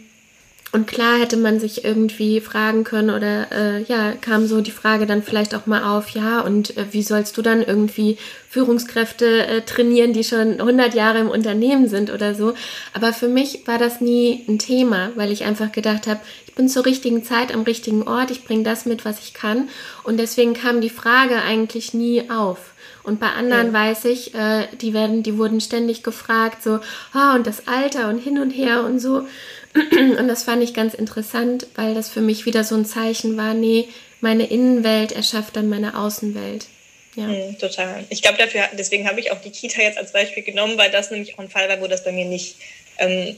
und 0.73 0.87
klar 0.87 1.19
hätte 1.19 1.37
man 1.37 1.59
sich 1.59 1.85
irgendwie 1.85 2.41
fragen 2.41 2.83
können 2.83 3.11
oder 3.11 3.51
äh, 3.51 3.83
ja, 3.83 4.13
kam 4.13 4.47
so 4.47 4.59
die 4.59 4.71
Frage 4.71 5.05
dann 5.05 5.21
vielleicht 5.21 5.53
auch 5.53 5.67
mal 5.67 5.83
auf, 5.83 6.09
ja, 6.09 6.41
und 6.41 6.75
äh, 6.75 6.87
wie 6.89 7.03
sollst 7.03 7.37
du 7.37 7.43
dann 7.43 7.61
irgendwie 7.61 8.17
Führungskräfte 8.49 9.45
äh, 9.45 9.61
trainieren, 9.61 10.13
die 10.13 10.23
schon 10.23 10.59
100 10.59 10.95
Jahre 10.95 11.19
im 11.19 11.29
Unternehmen 11.29 11.87
sind 11.87 12.11
oder 12.11 12.33
so. 12.33 12.55
Aber 12.93 13.13
für 13.13 13.27
mich 13.27 13.67
war 13.67 13.77
das 13.77 14.01
nie 14.01 14.43
ein 14.47 14.57
Thema, 14.57 15.11
weil 15.13 15.31
ich 15.31 15.43
einfach 15.43 15.71
gedacht 15.71 16.07
habe, 16.07 16.21
ich 16.47 16.55
bin 16.55 16.67
zur 16.67 16.87
richtigen 16.87 17.23
Zeit 17.23 17.53
am 17.53 17.61
richtigen 17.61 18.07
Ort, 18.07 18.31
ich 18.31 18.43
bringe 18.43 18.63
das 18.63 18.87
mit, 18.87 19.05
was 19.05 19.19
ich 19.19 19.35
kann. 19.35 19.69
Und 20.03 20.17
deswegen 20.17 20.55
kam 20.55 20.81
die 20.81 20.89
Frage 20.89 21.41
eigentlich 21.43 21.93
nie 21.93 22.31
auf. 22.31 22.73
Und 23.03 23.19
bei 23.19 23.29
anderen 23.29 23.67
ja. 23.67 23.73
weiß 23.73 24.05
ich, 24.05 24.33
äh, 24.33 24.67
die 24.81 24.93
werden, 24.93 25.23
die 25.23 25.37
wurden 25.37 25.61
ständig 25.61 26.03
gefragt, 26.03 26.63
so, 26.63 26.79
ah, 27.11 27.35
und 27.35 27.45
das 27.45 27.67
Alter 27.67 28.09
und 28.09 28.17
hin 28.17 28.39
und 28.39 28.51
her 28.51 28.83
und 28.85 28.99
so. 28.99 29.27
Und 29.73 30.27
das 30.27 30.43
fand 30.43 30.63
ich 30.63 30.73
ganz 30.73 30.93
interessant, 30.93 31.67
weil 31.75 31.93
das 31.93 32.09
für 32.09 32.21
mich 32.21 32.45
wieder 32.45 32.63
so 32.63 32.75
ein 32.75 32.85
Zeichen 32.85 33.37
war, 33.37 33.53
nee, 33.53 33.87
meine 34.21 34.45
Innenwelt 34.45 35.11
erschafft 35.11 35.55
dann 35.55 35.69
meine 35.69 35.97
Außenwelt. 35.97 36.67
Ja. 37.15 37.27
Mhm, 37.27 37.57
total. 37.59 38.05
Ich 38.09 38.21
glaube, 38.21 38.37
dafür, 38.37 38.63
deswegen 38.77 39.07
habe 39.07 39.19
ich 39.19 39.31
auch 39.31 39.41
die 39.41 39.51
Kita 39.51 39.81
jetzt 39.81 39.97
als 39.97 40.11
Beispiel 40.11 40.43
genommen, 40.43 40.77
weil 40.77 40.91
das 40.91 41.11
nämlich 41.11 41.35
auch 41.35 41.39
ein 41.39 41.49
Fall 41.49 41.69
war, 41.69 41.81
wo 41.81 41.87
das 41.87 42.03
bei 42.03 42.11
mir 42.11 42.25
nicht 42.25 42.55
ähm, 42.97 43.35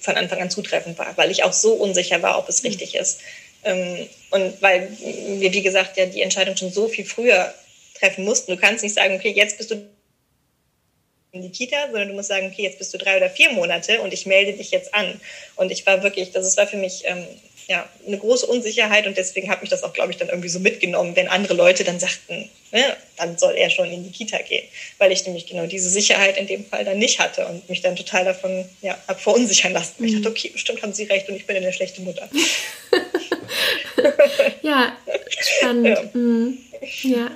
von 0.00 0.16
Anfang 0.16 0.40
an 0.40 0.50
zutreffend 0.50 0.98
war, 0.98 1.16
weil 1.16 1.30
ich 1.30 1.44
auch 1.44 1.52
so 1.52 1.72
unsicher 1.74 2.22
war, 2.22 2.38
ob 2.38 2.48
es 2.48 2.62
mhm. 2.62 2.68
richtig 2.68 2.94
ist. 2.94 3.20
Ähm, 3.64 4.08
und 4.30 4.60
weil 4.62 4.88
wir, 5.00 5.52
wie 5.52 5.62
gesagt, 5.62 5.96
ja 5.96 6.06
die 6.06 6.22
Entscheidung 6.22 6.56
schon 6.56 6.72
so 6.72 6.88
viel 6.88 7.04
früher 7.04 7.52
treffen 7.98 8.24
mussten. 8.24 8.52
Du 8.52 8.60
kannst 8.60 8.84
nicht 8.84 8.94
sagen, 8.94 9.14
okay, 9.14 9.32
jetzt 9.34 9.58
bist 9.58 9.70
du 9.70 9.88
in 11.32 11.42
die 11.42 11.50
Kita, 11.50 11.76
sondern 11.90 12.08
du 12.08 12.14
musst 12.14 12.28
sagen, 12.28 12.50
okay, 12.52 12.62
jetzt 12.62 12.78
bist 12.78 12.92
du 12.94 12.98
drei 12.98 13.16
oder 13.16 13.28
vier 13.30 13.52
Monate 13.52 14.00
und 14.00 14.12
ich 14.12 14.26
melde 14.26 14.52
dich 14.54 14.70
jetzt 14.70 14.94
an. 14.94 15.20
Und 15.56 15.70
ich 15.70 15.86
war 15.86 16.02
wirklich, 16.02 16.32
das 16.32 16.56
war 16.56 16.66
für 16.66 16.76
mich 16.76 17.02
ähm, 17.04 17.26
ja, 17.68 17.86
eine 18.06 18.16
große 18.16 18.46
Unsicherheit 18.46 19.06
und 19.06 19.18
deswegen 19.18 19.50
hat 19.50 19.60
mich 19.60 19.68
das 19.68 19.82
auch, 19.82 19.92
glaube 19.92 20.10
ich, 20.10 20.16
dann 20.16 20.30
irgendwie 20.30 20.48
so 20.48 20.58
mitgenommen, 20.58 21.14
wenn 21.16 21.28
andere 21.28 21.52
Leute 21.52 21.84
dann 21.84 22.00
sagten, 22.00 22.48
ne, 22.72 22.96
dann 23.18 23.36
soll 23.36 23.54
er 23.56 23.68
schon 23.68 23.90
in 23.90 24.04
die 24.04 24.10
Kita 24.10 24.38
gehen, 24.38 24.66
weil 24.96 25.12
ich 25.12 25.26
nämlich 25.26 25.46
genau 25.46 25.66
diese 25.66 25.90
Sicherheit 25.90 26.38
in 26.38 26.46
dem 26.46 26.64
Fall 26.64 26.86
dann 26.86 26.98
nicht 26.98 27.18
hatte 27.18 27.46
und 27.46 27.68
mich 27.68 27.82
dann 27.82 27.94
total 27.94 28.24
davon 28.24 28.64
ja, 28.80 28.96
habe 29.06 29.20
verunsichern 29.20 29.74
lassen. 29.74 29.96
Mhm. 29.98 30.06
Ich 30.06 30.14
dachte, 30.14 30.30
okay, 30.30 30.48
bestimmt 30.48 30.82
haben 30.82 30.94
sie 30.94 31.04
recht 31.04 31.28
und 31.28 31.36
ich 31.36 31.46
bin 31.46 31.56
eine 31.56 31.72
schlechte 31.74 32.00
Mutter. 32.00 32.26
ja, 34.62 34.96
spannend. 35.38 35.86
Ja. 35.88 36.02
Mhm. 36.14 36.58
ja. 37.02 37.30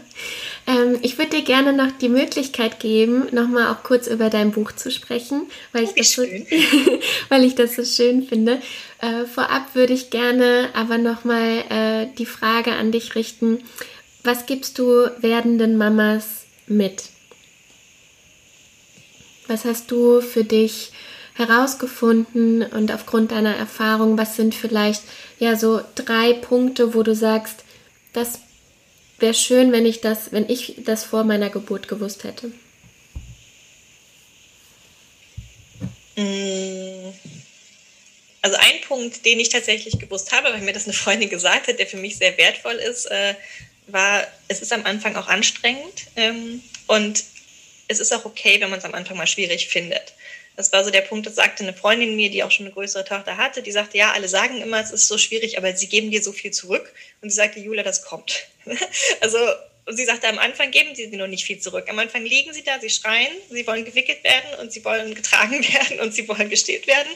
Ähm, 0.66 0.98
ich 1.02 1.18
würde 1.18 1.36
dir 1.36 1.42
gerne 1.42 1.72
noch 1.72 1.90
die 1.92 2.08
Möglichkeit 2.08 2.78
geben, 2.78 3.26
nochmal 3.32 3.72
auch 3.72 3.82
kurz 3.82 4.06
über 4.06 4.30
dein 4.30 4.52
Buch 4.52 4.72
zu 4.72 4.90
sprechen, 4.90 5.48
weil, 5.72 5.84
oh, 5.84 5.90
ich, 5.94 5.94
das 5.94 6.12
so, 6.12 6.22
weil 7.28 7.44
ich 7.44 7.54
das 7.54 7.76
so 7.76 7.84
schön 7.84 8.22
finde. 8.22 8.60
Äh, 9.00 9.24
vorab 9.24 9.74
würde 9.74 9.92
ich 9.92 10.10
gerne 10.10 10.68
aber 10.74 10.98
nochmal 10.98 11.64
äh, 11.68 12.06
die 12.16 12.26
Frage 12.26 12.72
an 12.72 12.92
dich 12.92 13.14
richten. 13.14 13.64
Was 14.22 14.46
gibst 14.46 14.78
du 14.78 15.10
werdenden 15.20 15.76
Mamas 15.76 16.44
mit? 16.66 17.04
Was 19.48 19.64
hast 19.64 19.90
du 19.90 20.20
für 20.20 20.44
dich 20.44 20.92
herausgefunden 21.34 22.62
und 22.62 22.92
aufgrund 22.92 23.32
deiner 23.32 23.56
Erfahrung, 23.56 24.18
was 24.18 24.36
sind 24.36 24.54
vielleicht 24.54 25.02
ja 25.38 25.56
so 25.56 25.80
drei 25.94 26.34
Punkte, 26.34 26.94
wo 26.94 27.02
du 27.02 27.14
sagst, 27.14 27.64
das 28.12 28.38
wäre 29.18 29.34
schön, 29.34 29.72
wenn 29.72 29.86
ich 29.86 30.00
das, 30.00 30.32
wenn 30.32 30.48
ich 30.48 30.74
das 30.78 31.04
vor 31.04 31.24
meiner 31.24 31.50
Geburt 31.50 31.88
gewusst 31.88 32.24
hätte. 32.24 32.52
Mm. 36.16 37.12
Also 38.44 38.56
ein 38.56 38.80
Punkt, 38.88 39.24
den 39.24 39.38
ich 39.38 39.50
tatsächlich 39.50 40.00
gewusst 40.00 40.32
habe, 40.32 40.52
weil 40.52 40.62
mir 40.62 40.72
das 40.72 40.84
eine 40.84 40.94
Freundin 40.94 41.30
gesagt 41.30 41.68
hat, 41.68 41.78
der 41.78 41.86
für 41.86 41.96
mich 41.96 42.16
sehr 42.16 42.36
wertvoll 42.36 42.74
ist, 42.74 43.06
äh, 43.06 43.34
war, 43.86 44.26
es 44.48 44.60
ist 44.60 44.72
am 44.72 44.84
Anfang 44.84 45.14
auch 45.16 45.28
anstrengend 45.28 46.06
ähm, 46.16 46.60
und 46.88 47.24
es 47.88 48.00
ist 48.00 48.12
auch 48.12 48.24
okay, 48.24 48.60
wenn 48.60 48.70
man 48.70 48.78
es 48.78 48.84
am 48.84 48.94
Anfang 48.94 49.16
mal 49.16 49.26
schwierig 49.26 49.68
findet. 49.68 50.14
Das 50.56 50.72
war 50.72 50.84
so 50.84 50.90
der 50.90 51.00
Punkt, 51.00 51.26
das 51.26 51.34
sagte 51.34 51.62
eine 51.62 51.72
Freundin 51.72 52.16
mir, 52.16 52.30
die 52.30 52.44
auch 52.44 52.50
schon 52.50 52.66
eine 52.66 52.74
größere 52.74 53.04
Tochter 53.04 53.36
hatte, 53.36 53.62
die 53.62 53.72
sagte, 53.72 53.96
ja, 53.96 54.12
alle 54.12 54.28
sagen 54.28 54.60
immer, 54.60 54.80
es 54.80 54.90
ist 54.90 55.08
so 55.08 55.16
schwierig, 55.16 55.56
aber 55.56 55.74
sie 55.74 55.88
geben 55.88 56.10
dir 56.10 56.22
so 56.22 56.32
viel 56.32 56.50
zurück. 56.50 56.92
Und 57.20 57.30
sie 57.30 57.36
sagte, 57.36 57.60
Julia, 57.60 57.82
das 57.82 58.04
kommt. 58.04 58.46
also 59.20 59.38
und 59.84 59.96
sie 59.96 60.04
sagte, 60.04 60.28
am 60.28 60.38
Anfang 60.38 60.70
geben 60.70 60.94
sie 60.94 61.08
noch 61.08 61.26
nicht 61.26 61.44
viel 61.44 61.58
zurück. 61.58 61.86
Am 61.88 61.98
Anfang 61.98 62.24
liegen 62.24 62.52
sie 62.52 62.62
da, 62.62 62.78
sie 62.80 62.88
schreien, 62.88 63.32
sie 63.50 63.66
wollen 63.66 63.84
gewickelt 63.84 64.22
werden 64.22 64.60
und 64.60 64.72
sie 64.72 64.84
wollen 64.84 65.12
getragen 65.16 65.60
werden 65.60 65.98
und 65.98 66.14
sie 66.14 66.28
wollen 66.28 66.48
gestillt 66.50 66.86
werden. 66.86 67.10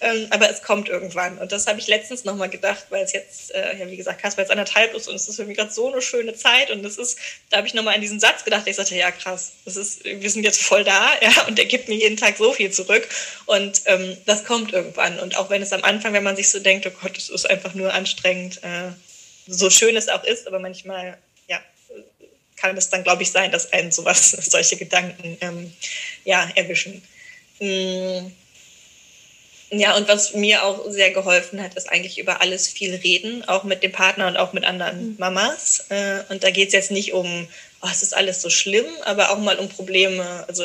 Ähm, 0.00 0.28
aber 0.30 0.48
es 0.48 0.62
kommt 0.62 0.88
irgendwann. 0.88 1.38
Und 1.38 1.50
das 1.50 1.66
habe 1.66 1.80
ich 1.80 1.88
letztens 1.88 2.24
nochmal 2.24 2.48
gedacht, 2.48 2.86
weil 2.90 3.02
es 3.02 3.12
jetzt, 3.12 3.52
äh, 3.52 3.76
ja, 3.76 3.90
wie 3.90 3.96
gesagt, 3.96 4.22
Kasper 4.22 4.42
jetzt 4.42 4.50
anderthalb 4.52 4.94
ist 4.94 5.08
und 5.08 5.16
es 5.16 5.28
ist 5.28 5.34
für 5.34 5.44
mich 5.44 5.56
gerade 5.56 5.72
so 5.72 5.90
eine 5.90 6.00
schöne 6.00 6.34
Zeit. 6.34 6.70
Und 6.70 6.84
es 6.84 6.96
ist, 6.96 7.18
da 7.50 7.56
habe 7.56 7.66
ich 7.66 7.74
nochmal 7.74 7.96
an 7.96 8.00
diesen 8.00 8.20
Satz 8.20 8.44
gedacht. 8.44 8.68
Ich 8.68 8.76
sagte, 8.76 8.94
ja, 8.94 9.10
krass, 9.10 9.54
das 9.64 9.74
ist, 9.74 10.04
wir 10.04 10.30
sind 10.30 10.44
jetzt 10.44 10.62
voll 10.62 10.84
da, 10.84 11.10
ja, 11.20 11.46
und 11.48 11.58
er 11.58 11.64
gibt 11.64 11.88
mir 11.88 11.96
jeden 11.96 12.16
Tag 12.16 12.36
so 12.36 12.52
viel 12.52 12.70
zurück. 12.70 13.08
Und 13.46 13.82
ähm, 13.86 14.16
das 14.26 14.44
kommt 14.44 14.72
irgendwann. 14.72 15.18
Und 15.18 15.36
auch 15.36 15.50
wenn 15.50 15.62
es 15.62 15.72
am 15.72 15.82
Anfang, 15.82 16.12
wenn 16.12 16.22
man 16.22 16.36
sich 16.36 16.50
so 16.50 16.60
denkt, 16.60 16.86
oh 16.86 16.92
Gott, 17.02 17.18
es 17.18 17.30
ist 17.30 17.50
einfach 17.50 17.74
nur 17.74 17.92
anstrengend, 17.92 18.62
äh, 18.62 18.92
so 19.48 19.70
schön 19.70 19.96
es 19.96 20.08
auch 20.08 20.22
ist, 20.22 20.46
aber 20.46 20.60
manchmal 20.60 21.18
kann 22.62 22.76
es 22.76 22.88
dann, 22.88 23.02
glaube 23.02 23.24
ich, 23.24 23.32
sein, 23.32 23.50
dass 23.50 23.72
einen 23.72 23.90
sowas, 23.90 24.30
solche 24.40 24.76
Gedanken 24.76 25.36
ähm, 25.40 25.72
ja, 26.24 26.48
erwischen. 26.54 27.02
Mm. 27.58 28.30
Ja, 29.74 29.96
und 29.96 30.06
was 30.06 30.34
mir 30.34 30.64
auch 30.64 30.90
sehr 30.90 31.12
geholfen 31.12 31.62
hat, 31.62 31.74
ist 31.74 31.90
eigentlich 31.90 32.18
über 32.18 32.42
alles 32.42 32.68
viel 32.68 32.94
reden, 32.94 33.42
auch 33.48 33.64
mit 33.64 33.82
dem 33.82 33.90
Partner 33.90 34.26
und 34.26 34.36
auch 34.36 34.52
mit 34.52 34.64
anderen 34.64 35.12
mhm. 35.12 35.16
Mamas. 35.18 35.86
Äh, 35.88 36.20
und 36.28 36.44
da 36.44 36.50
geht 36.50 36.68
es 36.68 36.74
jetzt 36.74 36.90
nicht 36.90 37.14
um, 37.14 37.48
oh, 37.80 37.88
es 37.90 38.02
ist 38.02 38.14
alles 38.14 38.42
so 38.42 38.50
schlimm, 38.50 38.84
aber 39.06 39.30
auch 39.30 39.38
mal 39.38 39.58
um 39.58 39.70
Probleme. 39.70 40.44
Also 40.46 40.64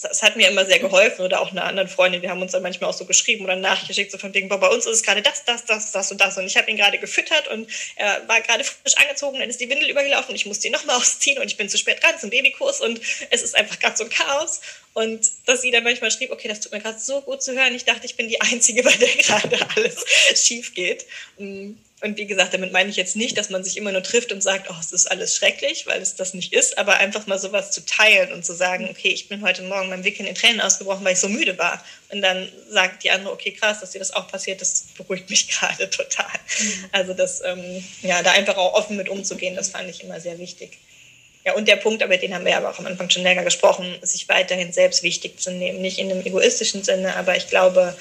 das, 0.00 0.22
hat 0.22 0.36
mir 0.36 0.48
immer 0.48 0.64
sehr 0.64 0.78
geholfen 0.78 1.22
oder 1.24 1.40
auch 1.40 1.50
einer 1.50 1.64
anderen 1.64 1.88
Freundin, 1.88 2.22
wir 2.22 2.30
haben 2.30 2.42
uns 2.42 2.52
dann 2.52 2.62
manchmal 2.62 2.90
auch 2.90 2.94
so 2.94 3.04
geschrieben 3.04 3.44
oder 3.44 3.56
nachgeschickt, 3.56 4.12
so 4.12 4.18
von 4.18 4.32
wegen, 4.34 4.48
boah, 4.48 4.58
bei 4.58 4.68
uns 4.68 4.86
ist 4.86 4.92
es 4.92 5.02
gerade 5.02 5.22
das, 5.22 5.44
das, 5.44 5.64
das, 5.64 5.92
das 5.92 6.12
und 6.12 6.20
das 6.20 6.38
und 6.38 6.46
ich 6.46 6.56
habe 6.56 6.70
ihn 6.70 6.76
gerade 6.76 6.98
gefüttert 6.98 7.48
und 7.48 7.68
er 7.96 8.26
war 8.28 8.40
gerade 8.40 8.64
frisch 8.64 8.96
angezogen, 8.96 9.38
dann 9.38 9.50
ist 9.50 9.60
die 9.60 9.68
Windel 9.68 9.90
übergelaufen 9.90 10.30
und 10.30 10.36
ich 10.36 10.46
musste 10.46 10.68
ihn 10.68 10.72
nochmal 10.72 10.96
ausziehen 11.00 11.38
und 11.38 11.46
ich 11.46 11.56
bin 11.56 11.68
zu 11.68 11.78
spät 11.78 12.02
dran 12.02 12.18
zum 12.18 12.30
Babykurs 12.30 12.80
und 12.80 13.00
es 13.30 13.42
ist 13.42 13.56
einfach 13.56 13.78
gerade 13.78 13.96
so 13.96 14.04
ein 14.04 14.10
Chaos 14.10 14.60
und 14.94 15.20
dass 15.46 15.62
sie 15.62 15.70
dann 15.70 15.84
manchmal 15.84 16.10
schrieb, 16.10 16.30
okay, 16.30 16.48
das 16.48 16.60
tut 16.60 16.72
mir 16.72 16.80
gerade 16.80 16.98
so 16.98 17.20
gut 17.22 17.42
zu 17.42 17.54
hören, 17.54 17.74
ich 17.74 17.84
dachte, 17.84 18.06
ich 18.06 18.16
bin 18.16 18.28
die 18.28 18.40
Einzige, 18.40 18.82
bei 18.82 18.92
der 18.92 19.08
gerade 19.16 19.58
alles 19.76 20.04
schief 20.34 20.74
geht. 20.74 21.06
Mm. 21.38 21.72
Und 22.02 22.16
wie 22.16 22.26
gesagt, 22.26 22.54
damit 22.54 22.72
meine 22.72 22.88
ich 22.88 22.96
jetzt 22.96 23.14
nicht, 23.14 23.36
dass 23.36 23.50
man 23.50 23.62
sich 23.62 23.76
immer 23.76 23.92
nur 23.92 24.02
trifft 24.02 24.32
und 24.32 24.42
sagt, 24.42 24.70
oh, 24.70 24.74
es 24.80 24.90
ist 24.90 25.10
alles 25.10 25.36
schrecklich, 25.36 25.86
weil 25.86 26.00
es 26.00 26.14
das 26.14 26.32
nicht 26.32 26.54
ist, 26.54 26.78
aber 26.78 26.96
einfach 26.96 27.26
mal 27.26 27.38
sowas 27.38 27.72
zu 27.72 27.84
teilen 27.84 28.32
und 28.32 28.44
zu 28.44 28.54
sagen, 28.54 28.88
okay, 28.90 29.08
ich 29.08 29.28
bin 29.28 29.42
heute 29.42 29.62
Morgen 29.62 29.90
beim 29.90 30.02
Wickeln 30.02 30.26
in 30.26 30.34
Tränen 30.34 30.62
ausgebrochen, 30.62 31.04
weil 31.04 31.12
ich 31.12 31.20
so 31.20 31.28
müde 31.28 31.58
war. 31.58 31.84
Und 32.08 32.22
dann 32.22 32.48
sagt 32.70 33.04
die 33.04 33.10
andere, 33.10 33.32
okay, 33.32 33.52
krass, 33.52 33.80
dass 33.80 33.90
dir 33.90 33.98
das 33.98 34.14
auch 34.14 34.28
passiert, 34.28 34.62
das 34.62 34.86
beruhigt 34.96 35.28
mich 35.28 35.48
gerade 35.58 35.90
total. 35.90 36.26
Mhm. 36.58 36.84
Also 36.92 37.12
das, 37.12 37.42
ähm, 37.44 37.84
ja, 38.00 38.22
da 38.22 38.32
einfach 38.32 38.56
auch 38.56 38.72
offen 38.72 38.96
mit 38.96 39.10
umzugehen, 39.10 39.54
das 39.54 39.68
fand 39.68 39.90
ich 39.90 40.02
immer 40.02 40.20
sehr 40.20 40.38
wichtig. 40.38 40.78
Ja, 41.44 41.54
und 41.54 41.68
der 41.68 41.76
Punkt, 41.76 42.02
aber 42.02 42.16
den 42.18 42.34
haben 42.34 42.44
wir 42.44 42.56
aber 42.56 42.70
auch 42.70 42.78
am 42.78 42.86
Anfang 42.86 43.08
schon 43.08 43.22
länger 43.22 43.44
gesprochen, 43.44 43.94
sich 44.02 44.28
weiterhin 44.28 44.72
selbst 44.72 45.02
wichtig 45.02 45.40
zu 45.40 45.50
nehmen. 45.50 45.80
Nicht 45.80 45.98
in 45.98 46.10
einem 46.10 46.24
egoistischen 46.24 46.82
Sinne, 46.82 47.16
aber 47.16 47.36
ich 47.36 47.48
glaube, 47.48 47.96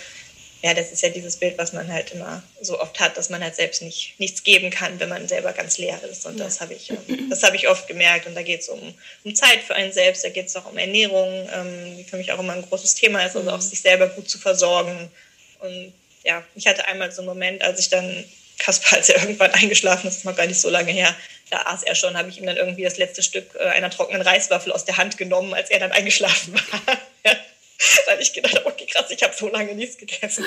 ja, 0.62 0.74
das 0.74 0.92
ist 0.92 1.02
ja 1.02 1.10
dieses 1.10 1.38
Bild, 1.38 1.58
was 1.58 1.72
man 1.72 1.92
halt 1.92 2.12
immer 2.12 2.44
so 2.62 2.80
oft 2.80 3.00
hat, 3.00 3.16
dass 3.16 3.30
man 3.30 3.42
halt 3.42 3.56
selbst 3.56 3.82
nicht, 3.82 4.16
nichts 4.20 4.44
geben 4.44 4.70
kann, 4.70 5.00
wenn 5.00 5.08
man 5.08 5.28
selber 5.28 5.54
ganz 5.54 5.78
leer 5.78 6.02
ist. 6.04 6.26
Und 6.26 6.38
das 6.38 6.60
habe 6.60 6.74
ich, 6.74 6.90
ähm, 6.90 7.30
das 7.30 7.44
habe 7.44 7.56
ich 7.56 7.70
oft 7.70 7.88
gemerkt. 7.88 8.28
Und 8.28 8.36
da 8.36 8.42
geht 8.42 8.62
es 8.62 8.70
um, 8.70 8.94
um 9.24 9.36
Zeit 9.36 9.62
für 9.62 9.76
einen 9.76 9.94
selbst, 9.94 10.26
da 10.26 10.30
geht 10.30 10.48
es 10.48 10.56
auch 10.58 10.70
um 10.70 10.78
Ernährung, 10.78 11.48
ähm, 11.54 11.98
die 11.98 12.04
für 12.04 12.18
mich 12.18 12.32
auch 12.34 12.40
immer 12.40 12.54
ein 12.54 12.62
großes 12.68 12.96
Thema 12.96 13.24
ist, 13.26 13.38
also 13.38 13.50
auch 13.50 13.58
mhm. 13.58 13.62
sich 13.62 13.82
selber 13.82 14.08
gut 14.08 14.30
zu 14.30 14.38
versorgen. 14.38 15.10
Und 15.60 15.94
ja, 16.26 16.44
ich 16.56 16.68
hatte 16.68 16.86
einmal 16.88 17.12
so 17.12 17.22
einen 17.22 17.30
Moment, 17.30 17.62
als 17.62 17.80
ich 17.80 17.90
dann 17.90 18.26
Kaspar, 18.58 18.98
als 18.98 19.08
er 19.08 19.22
irgendwann 19.22 19.52
eingeschlafen 19.52 20.08
ist, 20.08 20.16
das 20.16 20.18
ist 20.18 20.26
noch 20.26 20.36
gar 20.36 20.46
nicht 20.46 20.60
so 20.60 20.70
lange 20.70 20.92
her, 20.92 21.16
da 21.50 21.62
aß 21.68 21.84
er 21.84 21.96
schon, 21.96 22.18
habe 22.18 22.30
ich 22.30 22.38
ihm 22.38 22.46
dann 22.46 22.58
irgendwie 22.58 22.84
das 22.84 22.98
letzte 22.98 23.24
Stück 23.24 23.56
äh, 23.56 23.64
einer 23.64 23.90
trockenen 23.90 24.22
Reiswaffel 24.22 24.74
aus 24.74 24.84
der 24.84 24.98
Hand 24.98 25.18
genommen, 25.18 25.54
als 25.54 25.70
er 25.70 25.80
dann 25.80 25.94
eingeschlafen 25.94 26.54
war. 26.72 26.98
weil 28.08 28.22
ich 28.22 28.34
gedacht 28.34 28.56
habe, 28.56 28.66
okay, 28.66 28.86
krass, 28.86 29.10
ich 29.10 29.24
habe 29.24 29.34
so 29.36 29.48
lange 29.48 29.74
nichts 29.74 29.98
gegessen 29.98 30.46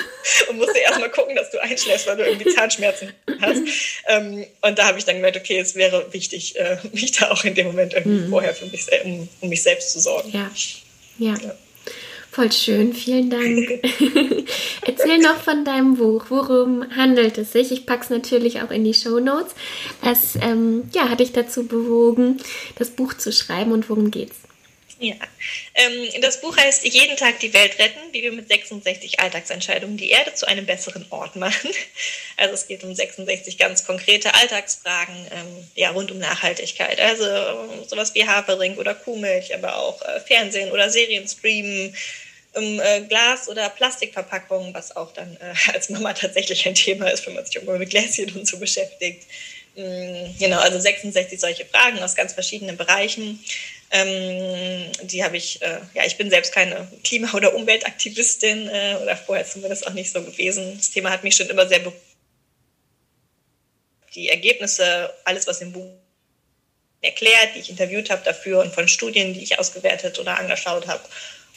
und 0.49 0.57
musste 0.57 0.77
erst 0.79 0.99
mal 0.99 1.09
gucken, 1.09 1.35
dass 1.35 1.49
du 1.49 1.61
einschläfst, 1.61 2.05
weil 2.07 2.17
du 2.17 2.25
irgendwie 2.25 2.53
Zahnschmerzen 2.53 3.13
hast. 3.41 3.61
Ähm, 4.07 4.45
und 4.61 4.77
da 4.77 4.87
habe 4.87 4.99
ich 4.99 5.05
dann 5.05 5.15
gemerkt, 5.15 5.37
okay, 5.37 5.59
es 5.59 5.75
wäre 5.75 6.11
wichtig, 6.13 6.55
äh, 6.57 6.77
mich 6.91 7.11
da 7.13 7.31
auch 7.31 7.43
in 7.43 7.55
dem 7.55 7.67
Moment 7.67 7.93
irgendwie 7.93 8.25
mhm. 8.25 8.29
vorher 8.29 8.53
für 8.53 8.67
mich, 8.67 8.85
um, 9.03 9.27
um, 9.41 9.49
mich 9.49 9.63
selbst 9.63 9.91
zu 9.91 9.99
sorgen. 9.99 10.31
Ja. 10.31 10.51
ja. 11.17 11.35
ja. 11.41 11.55
Voll 12.31 12.51
schön, 12.51 12.93
vielen 12.93 13.29
Dank. 13.29 13.69
Erzähl 14.87 15.19
noch 15.19 15.37
von 15.37 15.65
deinem 15.65 15.97
Buch. 15.97 16.25
Worum 16.29 16.83
handelt 16.95 17.37
es 17.37 17.51
sich? 17.51 17.71
Ich 17.71 17.85
packe 17.85 18.03
es 18.05 18.09
natürlich 18.09 18.63
auch 18.63 18.71
in 18.71 18.83
die 18.83 18.95
Show 18.95 19.19
Notes. 19.19 19.53
Was 20.01 20.35
ähm, 20.41 20.89
ja, 20.95 21.09
hat 21.09 21.19
dich 21.19 21.31
dazu 21.31 21.67
bewogen, 21.67 22.37
das 22.79 22.89
Buch 22.89 23.13
zu 23.13 23.31
schreiben 23.31 23.71
und 23.71 23.87
worum 23.87 24.09
geht's? 24.09 24.35
Ja, 25.03 25.15
ähm, 25.75 26.21
das 26.21 26.39
Buch 26.39 26.55
heißt 26.55 26.85
Jeden 26.85 27.17
Tag 27.17 27.37
die 27.41 27.53
Welt 27.53 27.77
retten, 27.77 27.99
wie 28.13 28.23
wir 28.23 28.31
mit 28.31 28.47
66 28.47 29.19
Alltagsentscheidungen 29.19 29.97
die 29.97 30.11
Erde 30.11 30.33
zu 30.33 30.45
einem 30.47 30.65
besseren 30.65 31.05
Ort 31.09 31.35
machen. 31.35 31.71
Also 32.35 32.55
es 32.55 32.65
geht 32.65 32.83
um 32.83 32.95
66 32.95 33.59
ganz 33.59 33.85
konkrete 33.85 34.33
Alltagsfragen 34.33 35.15
ähm, 35.31 35.67
ja, 35.75 35.91
rund 35.91 36.09
um 36.09 36.17
Nachhaltigkeit. 36.17 36.99
Also 36.99 37.25
ähm, 37.25 37.87
sowas 37.87 38.15
wie 38.15 38.25
Haferring 38.25 38.77
oder 38.77 38.95
Kuhmilch, 38.95 39.53
aber 39.53 39.77
auch 39.77 40.01
äh, 40.01 40.19
Fernsehen 40.21 40.71
oder 40.71 40.89
Serien 40.89 41.27
streamen, 41.27 41.95
um 42.53 42.79
äh, 42.79 43.01
Glas- 43.01 43.49
oder 43.49 43.69
Plastikverpackungen, 43.69 44.73
was 44.73 44.95
auch 44.95 45.13
dann 45.13 45.37
äh, 45.41 45.71
als 45.73 45.89
Mama 45.89 46.13
tatsächlich 46.13 46.65
ein 46.65 46.75
Thema 46.75 47.07
ist, 47.09 47.27
wenn 47.27 47.35
man 47.35 47.45
sich 47.45 47.55
irgendwann 47.55 47.77
mit 47.77 47.91
Gläschen 47.91 48.33
und 48.33 48.47
so 48.47 48.57
beschäftigt. 48.57 49.27
Mm, 49.75 50.37
genau, 50.39 50.59
also 50.59 50.79
66 50.79 51.39
solche 51.39 51.65
Fragen 51.65 51.99
aus 51.99 52.15
ganz 52.15 52.33
verschiedenen 52.33 52.77
Bereichen. 52.77 53.43
Ähm, 53.95 54.91
die 55.03 55.23
habe 55.23 55.37
ich, 55.37 55.61
äh, 55.61 55.77
ja, 55.93 56.03
ich 56.03 56.17
bin 56.17 56.31
selbst 56.31 56.51
keine 56.51 56.87
Klima- 57.03 57.31
oder 57.35 57.53
Umweltaktivistin 57.53 58.67
äh, 58.67 58.97
oder 58.99 59.15
vorher 59.15 59.45
zumindest 59.45 59.85
auch 59.85 59.93
nicht 59.93 60.11
so 60.11 60.23
gewesen. 60.23 60.77
Das 60.77 60.89
Thema 60.89 61.11
hat 61.11 61.23
mich 61.23 61.35
schon 61.35 61.47
immer 61.47 61.67
sehr 61.67 61.79
be 61.79 61.93
die 64.15 64.29
Ergebnisse, 64.29 65.11
alles, 65.25 65.47
was 65.47 65.61
im 65.61 65.71
Buch 65.71 65.89
erklärt, 67.01 67.55
die 67.55 67.59
ich 67.59 67.69
interviewt 67.69 68.09
habe 68.09 68.23
dafür 68.23 68.61
und 68.61 68.73
von 68.73 68.87
Studien, 68.87 69.33
die 69.33 69.43
ich 69.43 69.59
ausgewertet 69.59 70.19
oder 70.19 70.37
angeschaut 70.37 70.87
habe. 70.87 71.03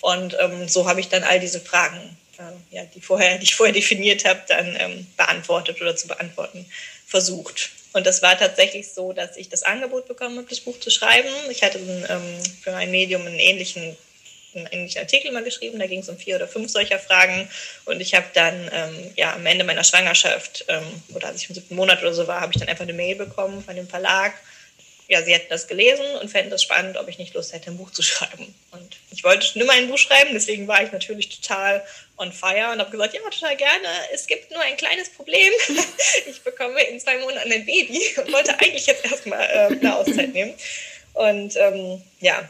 Und 0.01 0.37
ähm, 0.39 0.69
so 0.69 0.89
habe 0.89 1.01
ich 1.01 1.09
dann 1.09 1.23
all 1.23 1.41
diese 1.41 1.61
Fragen, 1.61 2.17
äh, 2.39 2.75
ja, 2.77 2.85
die, 2.85 3.01
vorher, 3.01 3.39
die 3.39 3.45
ich 3.45 3.55
vorher 3.55 3.75
definiert 3.75 4.25
habe, 4.25 4.43
dann 4.49 4.77
ähm, 4.79 5.07
beantwortet 5.17 5.81
oder 5.81 5.97
zu 5.97 6.07
beantworten 6.07 6.67
versucht. 7.07 7.71
Und 7.97 8.07
das 8.07 8.21
war 8.21 8.37
tatsächlich 8.37 8.93
so, 8.93 9.15
dass 9.15 9.39
ich 9.39 9.49
das 9.49 9.63
Angebot 9.63 10.07
bekommen 10.07 10.37
habe, 10.37 10.47
das 10.51 10.61
Buch 10.61 10.79
zu 10.79 10.91
schreiben. 10.91 11.31
Ich 11.49 11.63
hatte 11.63 11.79
ähm, 11.79 12.43
für 12.63 12.75
ein 12.75 12.91
Medium 12.91 13.23
einen 13.23 13.39
ähnlichen, 13.39 13.97
einen 14.55 14.67
ähnlichen 14.67 15.01
Artikel 15.01 15.33
mal 15.33 15.43
geschrieben, 15.43 15.79
da 15.79 15.87
ging 15.87 16.01
es 16.01 16.09
um 16.11 16.19
vier 16.19 16.37
oder 16.37 16.47
fünf 16.47 16.71
solcher 16.71 16.99
Fragen. 16.99 17.49
Und 17.87 18.03
ich 18.03 18.15
habe 18.15 18.27
dann 18.35 18.71
ähm, 18.71 19.13
ja, 19.17 19.33
am 19.33 19.47
Ende 19.47 19.65
meiner 19.65 19.83
Schwangerschaft 19.83 20.67
ähm, 20.69 20.85
oder 21.15 21.29
als 21.29 21.41
ich 21.41 21.49
im 21.49 21.55
siebten 21.55 21.75
Monat 21.75 22.03
oder 22.03 22.13
so 22.13 22.27
war, 22.27 22.43
habe 22.43 22.53
ich 22.53 22.61
dann 22.61 22.69
einfach 22.69 22.85
eine 22.85 22.93
Mail 22.93 23.17
bekommen 23.17 23.65
von 23.65 23.75
dem 23.75 23.89
Verlag 23.89 24.35
ja, 25.09 25.23
sie 25.23 25.33
hätten 25.33 25.51
das 25.51 25.69
gelesen 25.69 26.05
und 26.21 26.31
fänden 26.31 26.51
das 26.51 26.63
spannend, 26.63 26.97
ob 26.97 27.09
ich 27.09 27.19
nicht 27.19 27.35
Lust 27.35 27.53
hätte, 27.53 27.71
ein 27.71 27.77
Buch 27.77 27.91
zu 27.93 28.03
schreiben. 28.03 28.55
Und 28.73 28.97
ich 29.13 29.25
wollte 29.25 29.59
immer 29.59 29.73
ein 29.73 29.89
Buch 29.89 29.99
schreiben, 29.99 30.31
deswegen 30.33 30.67
war 30.67 30.83
ich 30.83 30.93
natürlich 30.93 31.29
total 31.29 31.85
on 32.19 32.33
fire 32.33 32.73
und 32.73 32.81
habe 32.81 32.91
gesagt, 32.91 33.15
ja, 33.15 33.21
total 33.31 33.57
gerne. 33.57 33.89
Es 34.13 34.27
gibt 34.27 34.51
nur 34.51 34.61
ein 34.63 34.77
kleines 34.77 35.11
Problem. 35.11 35.53
Ich 36.29 36.43
bekomme 36.43 36.83
in 36.83 36.99
zwei 36.99 37.19
Monaten 37.19 37.53
ein 37.53 37.65
Baby 37.65 38.01
und 38.17 38.33
wollte 38.33 38.59
eigentlich 38.59 38.87
jetzt 38.87 39.05
erstmal 39.05 39.45
äh, 39.49 39.77
eine 39.79 39.97
Auszeit 39.97 40.33
nehmen. 40.33 40.55
Und 41.15 41.57
ähm, 41.57 42.03
ja, 42.21 42.49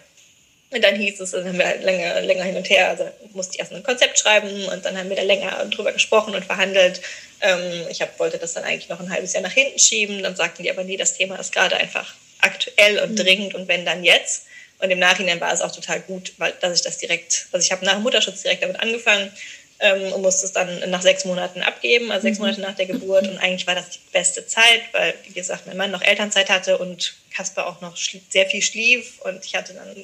und 0.71 0.83
dann 0.83 0.97
hieß 0.97 1.21
es, 1.21 1.31
dann 1.31 1.47
haben 1.47 1.59
wir 1.59 1.67
halt 1.67 1.83
länger, 1.83 2.21
länger 2.23 2.45
hin 2.45 2.57
und 2.57 2.69
her, 2.69 2.89
also 2.89 3.09
musste 3.33 3.55
ich 3.55 3.61
erst 3.61 3.73
ein 3.73 3.83
Konzept 3.83 4.19
schreiben 4.19 4.67
und 4.67 4.85
dann 4.85 4.99
haben 4.99 5.09
wir 5.09 5.17
da 5.17 5.23
länger 5.23 5.65
drüber 5.67 5.93
gesprochen 5.93 6.35
und 6.35 6.45
verhandelt. 6.45 7.01
Ähm, 7.41 7.87
ich 7.91 8.03
hab, 8.03 8.19
wollte 8.19 8.39
das 8.39 8.55
dann 8.55 8.65
eigentlich 8.65 8.89
noch 8.89 9.01
ein 9.01 9.11
halbes 9.11 9.33
Jahr 9.33 9.43
nach 9.43 9.53
hinten 9.53 9.79
schieben. 9.79 10.23
Dann 10.23 10.35
sagten 10.35 10.63
die 10.63 10.71
aber, 10.71 10.85
nee, 10.85 10.97
das 10.97 11.15
Thema 11.17 11.37
ist 11.37 11.53
gerade 11.53 11.77
einfach 11.77 12.15
aktuell 12.41 12.99
und 13.01 13.13
mhm. 13.13 13.17
dringend 13.17 13.55
und 13.55 13.69
wenn 13.69 13.85
dann 13.85 14.05
jetzt. 14.05 14.47
Und 14.79 14.91
im 14.91 14.99
Nachhinein 14.99 15.41
war 15.41 15.53
es 15.53 15.63
auch 15.63 15.73
total 15.73 16.01
gut, 16.01 16.35
weil 16.39 16.53
dass 16.61 16.75
ich 16.75 16.83
das 16.83 16.99
direkt, 16.99 17.47
also 17.53 17.65
ich 17.65 17.73
habe 17.73 17.85
nach 17.85 17.95
dem 17.95 18.03
Mutterschutz 18.03 18.43
direkt 18.43 18.63
damit 18.63 18.79
angefangen 18.79 19.33
ähm, 19.79 20.13
und 20.13 20.23
musste 20.23 20.45
es 20.45 20.53
dann 20.53 20.91
nach 20.91 21.03
sechs 21.03 21.25
Monaten 21.25 21.63
abgeben, 21.63 22.11
also 22.11 22.23
sechs 22.23 22.39
mhm. 22.39 22.45
Monate 22.45 22.61
nach 22.61 22.77
der 22.77 22.87
Geburt. 22.87 23.27
Und 23.27 23.39
eigentlich 23.39 23.67
war 23.67 23.75
das 23.75 23.91
die 23.91 24.01
beste 24.13 24.47
Zeit, 24.47 24.83
weil, 24.93 25.15
wie 25.25 25.33
gesagt, 25.33 25.67
mein 25.67 25.77
Mann 25.77 25.91
noch 25.91 26.03
Elternzeit 26.03 26.51
hatte 26.51 26.79
und 26.79 27.15
Kasper 27.35 27.67
auch 27.67 27.81
noch 27.81 27.97
sehr 27.97 28.47
viel 28.47 28.63
schlief 28.63 29.21
und 29.21 29.45
ich 29.45 29.55
hatte 29.55 29.75
dann 29.75 29.95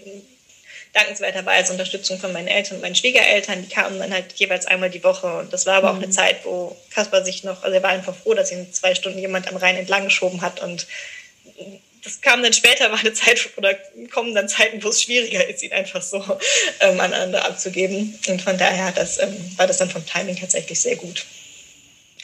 dankenswerterweise 0.93 1.73
Unterstützung 1.73 2.19
von 2.19 2.33
meinen 2.33 2.49
Eltern 2.49 2.77
und 2.77 2.83
meinen 2.83 2.95
Schwiegereltern. 2.95 3.63
Die 3.63 3.75
kamen 3.75 3.99
dann 3.99 4.13
halt 4.13 4.33
jeweils 4.35 4.67
einmal 4.67 4.91
die 4.91 5.03
Woche. 5.03 5.39
Und 5.39 5.53
das 5.53 5.65
war 5.65 5.77
aber 5.77 5.91
auch 5.91 5.97
eine 5.97 6.09
mhm. 6.09 6.13
Zeit, 6.13 6.45
wo 6.45 6.77
Kasper 6.91 7.25
sich 7.25 7.45
noch, 7.45 7.63
also 7.63 7.75
er 7.75 7.83
war 7.83 7.91
einfach 7.91 8.15
froh, 8.15 8.35
dass 8.35 8.53
ihn 8.53 8.73
zwei 8.73 8.95
Stunden 8.95 9.19
jemand 9.19 9.49
am 9.49 9.57
Rhein 9.57 9.77
entlang 9.77 10.05
geschoben 10.05 10.43
hat 10.43 10.61
und 10.61 10.87
das 12.05 12.21
kam 12.21 12.43
dann 12.43 12.53
später, 12.53 12.91
war 12.91 12.99
eine 12.99 13.13
Zeit 13.13 13.49
oder 13.57 13.75
kommen 14.11 14.35
dann 14.35 14.49
Zeiten, 14.49 14.83
wo 14.83 14.89
es 14.89 15.03
schwieriger 15.03 15.49
ist, 15.49 15.63
ihn 15.63 15.73
einfach 15.73 16.03
so 16.03 16.19
ähm, 16.81 17.01
an 17.01 17.13
andere 17.13 17.45
abzugeben. 17.45 18.19
Und 18.29 18.43
von 18.43 18.59
daher 18.59 18.93
das, 18.93 19.19
ähm, 19.19 19.37
war 19.57 19.67
das 19.67 19.79
dann 19.79 19.91
vom 19.91 20.05
Timing 20.05 20.37
tatsächlich 20.37 20.81
sehr 20.81 20.97
gut. 20.97 21.25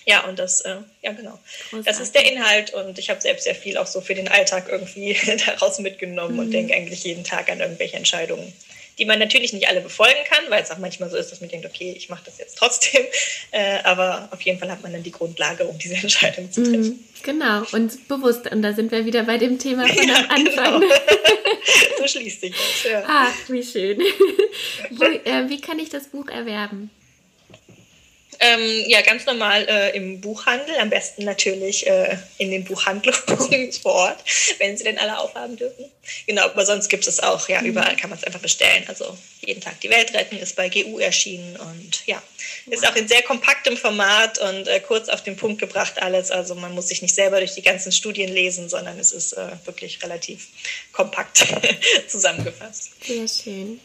Ja, 0.04 0.24
und 0.24 0.38
das, 0.38 0.62
äh, 0.62 0.76
ja 1.02 1.12
genau. 1.12 1.38
Großartig. 1.70 1.84
Das 1.84 2.00
ist 2.00 2.14
der 2.14 2.32
Inhalt 2.32 2.72
und 2.72 2.98
ich 2.98 3.10
habe 3.10 3.20
selbst 3.20 3.44
sehr 3.44 3.54
viel 3.54 3.76
auch 3.76 3.86
so 3.86 4.00
für 4.00 4.14
den 4.14 4.28
Alltag 4.28 4.66
irgendwie 4.68 5.16
daraus 5.46 5.78
mitgenommen 5.78 6.34
mhm. 6.34 6.40
und 6.40 6.50
denke 6.50 6.74
eigentlich 6.74 7.04
jeden 7.04 7.24
Tag 7.24 7.50
an 7.50 7.60
irgendwelche 7.60 7.96
Entscheidungen, 7.96 8.52
die 8.98 9.04
man 9.04 9.18
natürlich 9.18 9.52
nicht 9.52 9.68
alle 9.68 9.80
befolgen 9.80 10.18
kann, 10.28 10.44
weil 10.48 10.62
es 10.62 10.70
auch 10.70 10.78
manchmal 10.78 11.08
so 11.08 11.16
ist, 11.16 11.30
dass 11.30 11.40
man 11.40 11.48
denkt, 11.48 11.64
okay, 11.66 11.94
ich 11.96 12.08
mache 12.08 12.22
das 12.24 12.38
jetzt 12.38 12.58
trotzdem. 12.58 13.04
Äh, 13.50 13.78
aber 13.84 14.28
auf 14.30 14.42
jeden 14.42 14.58
Fall 14.58 14.70
hat 14.70 14.82
man 14.82 14.92
dann 14.92 15.02
die 15.02 15.10
Grundlage, 15.10 15.64
um 15.64 15.78
diese 15.78 15.94
Entscheidung 16.02 16.52
zu 16.52 16.62
treffen. 16.62 16.80
Mhm, 16.82 16.98
genau, 17.22 17.62
und 17.72 18.06
bewusst. 18.06 18.50
Und 18.50 18.60
da 18.60 18.74
sind 18.74 18.92
wir 18.92 19.06
wieder 19.06 19.22
bei 19.22 19.38
dem 19.38 19.58
Thema 19.58 19.88
von 19.88 19.96
ja, 20.08 20.16
am 20.16 20.30
Anfang. 20.30 20.80
Genau. 20.80 20.94
so 21.98 22.06
schließt 22.06 22.42
sich 22.42 22.52
das, 22.52 22.90
ja. 22.90 23.04
Ach, 23.06 23.32
wie 23.48 23.62
schön. 23.62 24.02
Wo, 24.90 25.04
äh, 25.04 25.48
wie 25.48 25.60
kann 25.60 25.78
ich 25.78 25.88
das 25.88 26.08
Buch 26.08 26.28
erwerben? 26.28 26.90
Ähm, 28.40 28.84
ja, 28.86 29.00
ganz 29.00 29.26
normal 29.26 29.66
äh, 29.68 29.96
im 29.96 30.20
Buchhandel, 30.20 30.76
am 30.78 30.90
besten 30.90 31.24
natürlich 31.24 31.86
äh, 31.86 32.16
in 32.38 32.50
den 32.52 32.64
Buchhandlungen 32.64 33.72
vor 33.82 33.94
Ort, 33.94 34.18
wenn 34.58 34.76
sie 34.76 34.84
denn 34.84 34.98
alle 34.98 35.18
aufhaben 35.18 35.56
dürfen. 35.56 35.86
Genau, 36.26 36.42
aber 36.42 36.64
sonst 36.64 36.88
gibt 36.88 37.06
es 37.06 37.20
auch, 37.20 37.48
ja, 37.48 37.62
überall 37.62 37.96
kann 37.96 38.10
man 38.10 38.18
es 38.18 38.24
einfach 38.24 38.40
bestellen. 38.40 38.84
Also 38.86 39.16
jeden 39.40 39.60
Tag 39.60 39.80
die 39.80 39.90
Welt 39.90 40.14
retten 40.14 40.38
ist 40.38 40.54
bei 40.54 40.68
GU 40.68 40.98
erschienen 41.00 41.56
und 41.56 42.06
ja, 42.06 42.22
ist 42.66 42.86
auch 42.86 42.94
in 42.94 43.08
sehr 43.08 43.22
kompaktem 43.22 43.76
Format 43.76 44.38
und 44.38 44.68
äh, 44.68 44.80
kurz 44.80 45.08
auf 45.08 45.22
den 45.22 45.36
Punkt 45.36 45.60
gebracht 45.60 46.00
alles. 46.00 46.30
Also 46.30 46.54
man 46.54 46.74
muss 46.74 46.88
sich 46.88 47.02
nicht 47.02 47.14
selber 47.14 47.38
durch 47.38 47.54
die 47.54 47.62
ganzen 47.62 47.90
Studien 47.90 48.32
lesen, 48.32 48.68
sondern 48.68 48.98
es 49.00 49.10
ist 49.10 49.32
äh, 49.32 49.50
wirklich 49.64 50.02
relativ 50.02 50.46
kompakt 50.92 51.44
zusammengefasst. 52.08 52.92
Sehr 53.04 53.26
schön. 53.26 53.80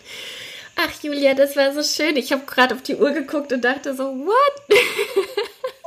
Ach, 0.75 1.03
Julia, 1.03 1.33
das 1.33 1.55
war 1.55 1.73
so 1.73 1.83
schön. 1.83 2.17
Ich 2.17 2.31
habe 2.31 2.43
gerade 2.45 2.73
auf 2.73 2.81
die 2.81 2.95
Uhr 2.95 3.11
geguckt 3.11 3.53
und 3.53 3.63
dachte 3.63 3.95
so, 3.95 4.03
what? 4.03 4.63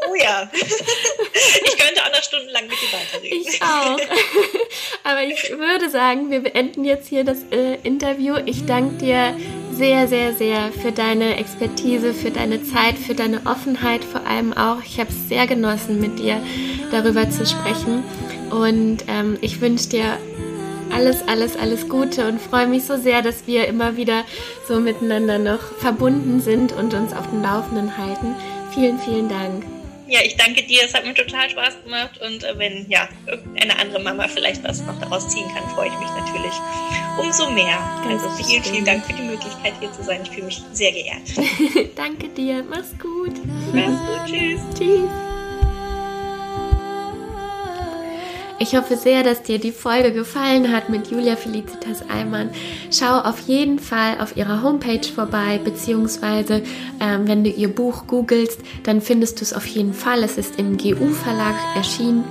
Oh 0.08 0.14
ja. 0.14 0.48
Ich 0.52 1.78
könnte 1.78 2.02
auch 2.04 2.12
noch 2.12 2.22
stundenlang 2.22 2.64
mit 2.68 2.76
dir 2.80 2.92
weiterreden. 2.92 3.40
Ich 3.40 3.62
auch. 3.62 3.98
Aber 5.04 5.22
ich 5.24 5.50
würde 5.50 5.90
sagen, 5.90 6.30
wir 6.30 6.40
beenden 6.40 6.84
jetzt 6.84 7.08
hier 7.08 7.24
das 7.24 7.38
äh, 7.50 7.76
Interview. 7.82 8.36
Ich 8.44 8.66
danke 8.66 8.96
dir 8.98 9.36
sehr, 9.72 10.06
sehr, 10.06 10.34
sehr 10.34 10.70
für 10.72 10.92
deine 10.92 11.38
Expertise, 11.38 12.14
für 12.14 12.30
deine 12.30 12.62
Zeit, 12.62 12.96
für 12.98 13.14
deine 13.14 13.40
Offenheit 13.46 14.04
vor 14.04 14.24
allem 14.26 14.52
auch. 14.52 14.78
Ich 14.84 15.00
habe 15.00 15.10
es 15.10 15.28
sehr 15.28 15.46
genossen, 15.46 16.00
mit 16.00 16.18
dir 16.18 16.40
darüber 16.90 17.28
zu 17.28 17.44
sprechen. 17.44 18.04
Und 18.50 18.98
ähm, 19.08 19.38
ich 19.40 19.60
wünsche 19.60 19.88
dir 19.88 20.18
alles, 20.96 21.28
alles, 21.28 21.56
alles 21.56 21.88
Gute 21.90 22.26
und 22.26 22.40
freue 22.40 22.66
mich 22.66 22.84
so 22.84 22.96
sehr, 22.96 23.20
dass 23.20 23.46
wir 23.46 23.68
immer 23.68 23.98
wieder 23.98 24.24
so 24.66 24.80
miteinander 24.80 25.38
noch 25.38 25.60
verbunden 25.78 26.40
sind 26.40 26.72
und 26.72 26.94
uns 26.94 27.12
auf 27.12 27.28
dem 27.28 27.42
Laufenden 27.42 27.98
halten. 27.98 28.34
Vielen, 28.72 28.98
vielen 28.98 29.28
Dank. 29.28 29.64
Ja, 30.08 30.20
ich 30.24 30.36
danke 30.36 30.62
dir. 30.62 30.84
Es 30.84 30.94
hat 30.94 31.04
mir 31.04 31.14
total 31.14 31.50
Spaß 31.50 31.82
gemacht. 31.84 32.20
Und 32.24 32.44
äh, 32.44 32.58
wenn 32.58 32.88
ja 32.88 33.08
irgendeine 33.26 33.78
andere 33.78 34.00
Mama 34.00 34.26
vielleicht 34.28 34.62
was 34.64 34.82
noch 34.84 34.98
daraus 35.00 35.28
ziehen 35.28 35.46
kann, 35.52 35.68
freue 35.70 35.88
ich 35.88 35.98
mich 35.98 36.08
natürlich 36.16 36.54
umso 37.18 37.50
mehr. 37.50 37.78
Ganz 38.04 38.22
also 38.22 38.42
vielen, 38.42 38.62
vielen 38.62 38.84
Dank 38.84 39.04
für 39.04 39.14
die 39.14 39.22
Möglichkeit, 39.22 39.74
hier 39.80 39.92
zu 39.92 40.02
sein. 40.02 40.20
Ich 40.22 40.30
fühle 40.30 40.46
mich 40.46 40.62
sehr 40.72 40.92
geehrt. 40.92 41.22
danke 41.96 42.28
dir. 42.28 42.64
Mach's 42.68 42.94
gut. 42.98 43.34
Mach's 43.72 44.00
gut. 44.00 44.26
Tschüss. 44.26 44.60
Tschüss. 44.78 45.35
Ich 48.58 48.74
hoffe 48.74 48.96
sehr, 48.96 49.22
dass 49.22 49.42
dir 49.42 49.58
die 49.58 49.70
Folge 49.70 50.12
gefallen 50.12 50.72
hat 50.72 50.88
mit 50.88 51.10
Julia 51.10 51.36
Felicitas 51.36 52.08
Eimann. 52.08 52.48
Schau 52.90 53.18
auf 53.20 53.40
jeden 53.40 53.78
Fall 53.78 54.18
auf 54.18 54.34
ihrer 54.36 54.62
Homepage 54.62 55.06
vorbei, 55.06 55.60
beziehungsweise 55.62 56.62
ähm, 56.98 57.28
wenn 57.28 57.44
du 57.44 57.50
ihr 57.50 57.68
Buch 57.68 58.06
googelst, 58.06 58.60
dann 58.84 59.02
findest 59.02 59.40
du 59.40 59.44
es 59.44 59.52
auf 59.52 59.66
jeden 59.66 59.92
Fall. 59.92 60.22
Es 60.22 60.38
ist 60.38 60.58
im 60.58 60.78
GU 60.78 61.10
Verlag 61.10 61.54
erschienen. 61.76 62.24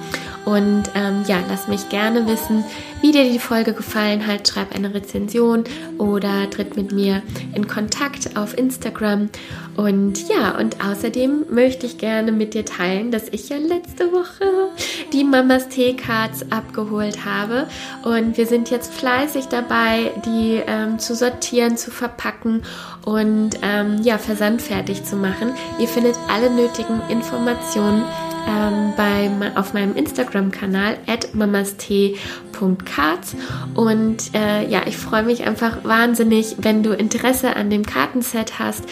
Und 0.46 0.84
ähm, 0.94 1.24
ja, 1.28 1.44
lass 1.50 1.68
mich 1.68 1.90
gerne 1.90 2.28
wissen, 2.28 2.64
wie 3.02 3.12
dir 3.12 3.24
die 3.24 3.40
Folge 3.40 3.74
gefallen 3.74 4.26
hat. 4.28 4.48
Schreib 4.48 4.76
eine 4.76 4.94
Rezension 4.94 5.64
oder 5.98 6.50
tritt 6.52 6.76
mit 6.76 6.92
mir 6.92 7.24
in 7.56 7.68
Kontakt 7.68 8.38
auf 8.38 8.56
Instagram. 8.56 9.30
Und 9.76 10.30
ja, 10.30 10.58
und 10.58 10.84
außerdem 10.84 11.46
möchte 11.50 11.88
ich 11.88 11.98
gerne 11.98 12.32
mit 12.32 12.54
dir 12.54 12.64
teilen, 12.64 13.12
dass 13.12 13.28
ich 13.30 13.50
ja 13.50 13.58
letzte 13.58 14.12
Woche 14.12 14.70
die 15.14 15.24
Mamas 15.24 15.70
T-Cards 15.70 16.52
abgeholt 16.52 17.26
habe. 17.26 17.68
Und 18.04 18.38
wir 18.38 18.46
sind 18.46 18.70
jetzt 18.70 18.94
fleißig 18.94 19.48
dabei, 19.48 20.12
die 20.26 20.62
ähm, 20.66 21.00
zu 21.00 21.16
sortieren, 21.16 21.78
zu 21.78 21.92
verpacken 21.92 22.64
und 23.06 23.52
ähm, 23.62 24.02
ja, 24.04 24.18
versandfertig 24.18 25.04
zu 25.04 25.16
machen. 25.16 25.54
Ihr 25.80 25.88
findet 25.88 26.16
alle 26.28 26.50
nötigen 26.50 27.02
Informationen 27.10 28.04
ähm, 28.48 28.94
bei, 28.96 29.30
auf 29.56 29.74
meinem 29.74 29.96
Instagram-Kanal 29.96 30.98
at 31.08 31.34
mamast.cards 31.34 33.36
und 33.74 34.34
äh, 34.34 34.68
ja, 34.68 34.82
ich 34.86 34.98
freue 34.98 35.24
mich 35.24 35.46
einfach 35.46 35.84
wahnsinnig, 35.84 36.58
wenn 36.60 36.84
du 36.84 36.92
Interesse 36.92 37.56
an 37.56 37.70
dem 37.70 37.86
Kartenset 37.86 38.60
hast 38.60 38.84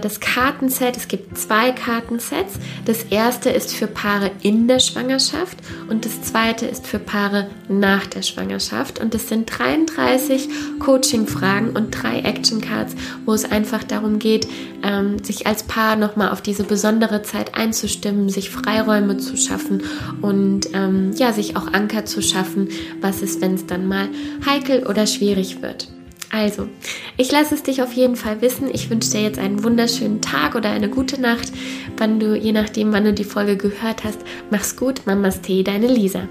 das 0.00 0.20
Kartenset. 0.20 0.96
Es 0.96 1.08
gibt 1.08 1.38
zwei 1.38 1.72
Kartensets. 1.72 2.54
Das 2.84 3.04
erste 3.04 3.50
ist 3.50 3.74
für 3.74 3.86
Paare 3.86 4.30
in 4.42 4.68
der 4.68 4.78
Schwangerschaft 4.78 5.58
und 5.88 6.04
das 6.04 6.22
zweite 6.22 6.66
ist 6.66 6.86
für 6.86 6.98
Paare 6.98 7.48
nach 7.68 8.06
der 8.06 8.22
Schwangerschaft. 8.22 9.00
Und 9.00 9.14
es 9.14 9.28
sind 9.28 9.46
33 9.46 10.48
Coaching-Fragen 10.78 11.70
und 11.70 11.90
drei 11.90 12.20
Action-Cards, 12.20 12.94
wo 13.24 13.32
es 13.32 13.50
einfach 13.50 13.84
darum 13.84 14.18
geht, 14.18 14.46
ähm, 14.82 15.22
sich 15.24 15.46
als 15.46 15.62
Paar 15.62 15.96
nochmal 15.96 16.30
auf 16.30 16.42
diese 16.42 16.64
besondere 16.64 17.22
Zeit 17.22 17.54
einzustimmen, 17.54 18.28
sich 18.28 18.50
Freiräume 18.50 19.16
zu 19.16 19.36
schaffen 19.36 19.82
und 20.20 20.68
ähm, 20.74 21.12
ja, 21.16 21.32
sich 21.32 21.56
auch 21.56 21.72
Anker 21.72 22.04
zu 22.04 22.22
schaffen, 22.22 22.68
was 23.00 23.22
ist, 23.22 23.40
wenn 23.40 23.54
es 23.54 23.66
dann 23.66 23.86
mal 23.86 24.08
heikel 24.46 24.86
oder 24.86 25.06
schwierig 25.06 25.62
wird. 25.62 25.88
Also, 26.30 26.68
ich 27.16 27.32
lasse 27.32 27.54
es 27.54 27.64
dich 27.64 27.82
auf 27.82 27.92
jeden 27.92 28.14
Fall 28.14 28.40
wissen. 28.40 28.68
Ich 28.72 28.88
wünsche 28.88 29.10
dir 29.10 29.22
jetzt 29.22 29.38
einen 29.38 29.64
wunderschönen 29.64 30.20
Tag 30.20 30.54
oder 30.54 30.70
eine 30.70 30.88
gute 30.88 31.20
Nacht, 31.20 31.52
wann 31.96 32.20
du, 32.20 32.36
je 32.36 32.52
nachdem, 32.52 32.92
wann 32.92 33.04
du 33.04 33.12
die 33.12 33.24
Folge 33.24 33.56
gehört 33.56 34.04
hast. 34.04 34.20
Mach's 34.50 34.76
gut, 34.76 35.06
Mamas 35.06 35.40
Tee, 35.40 35.64
deine 35.64 35.88
Lisa. 35.88 36.28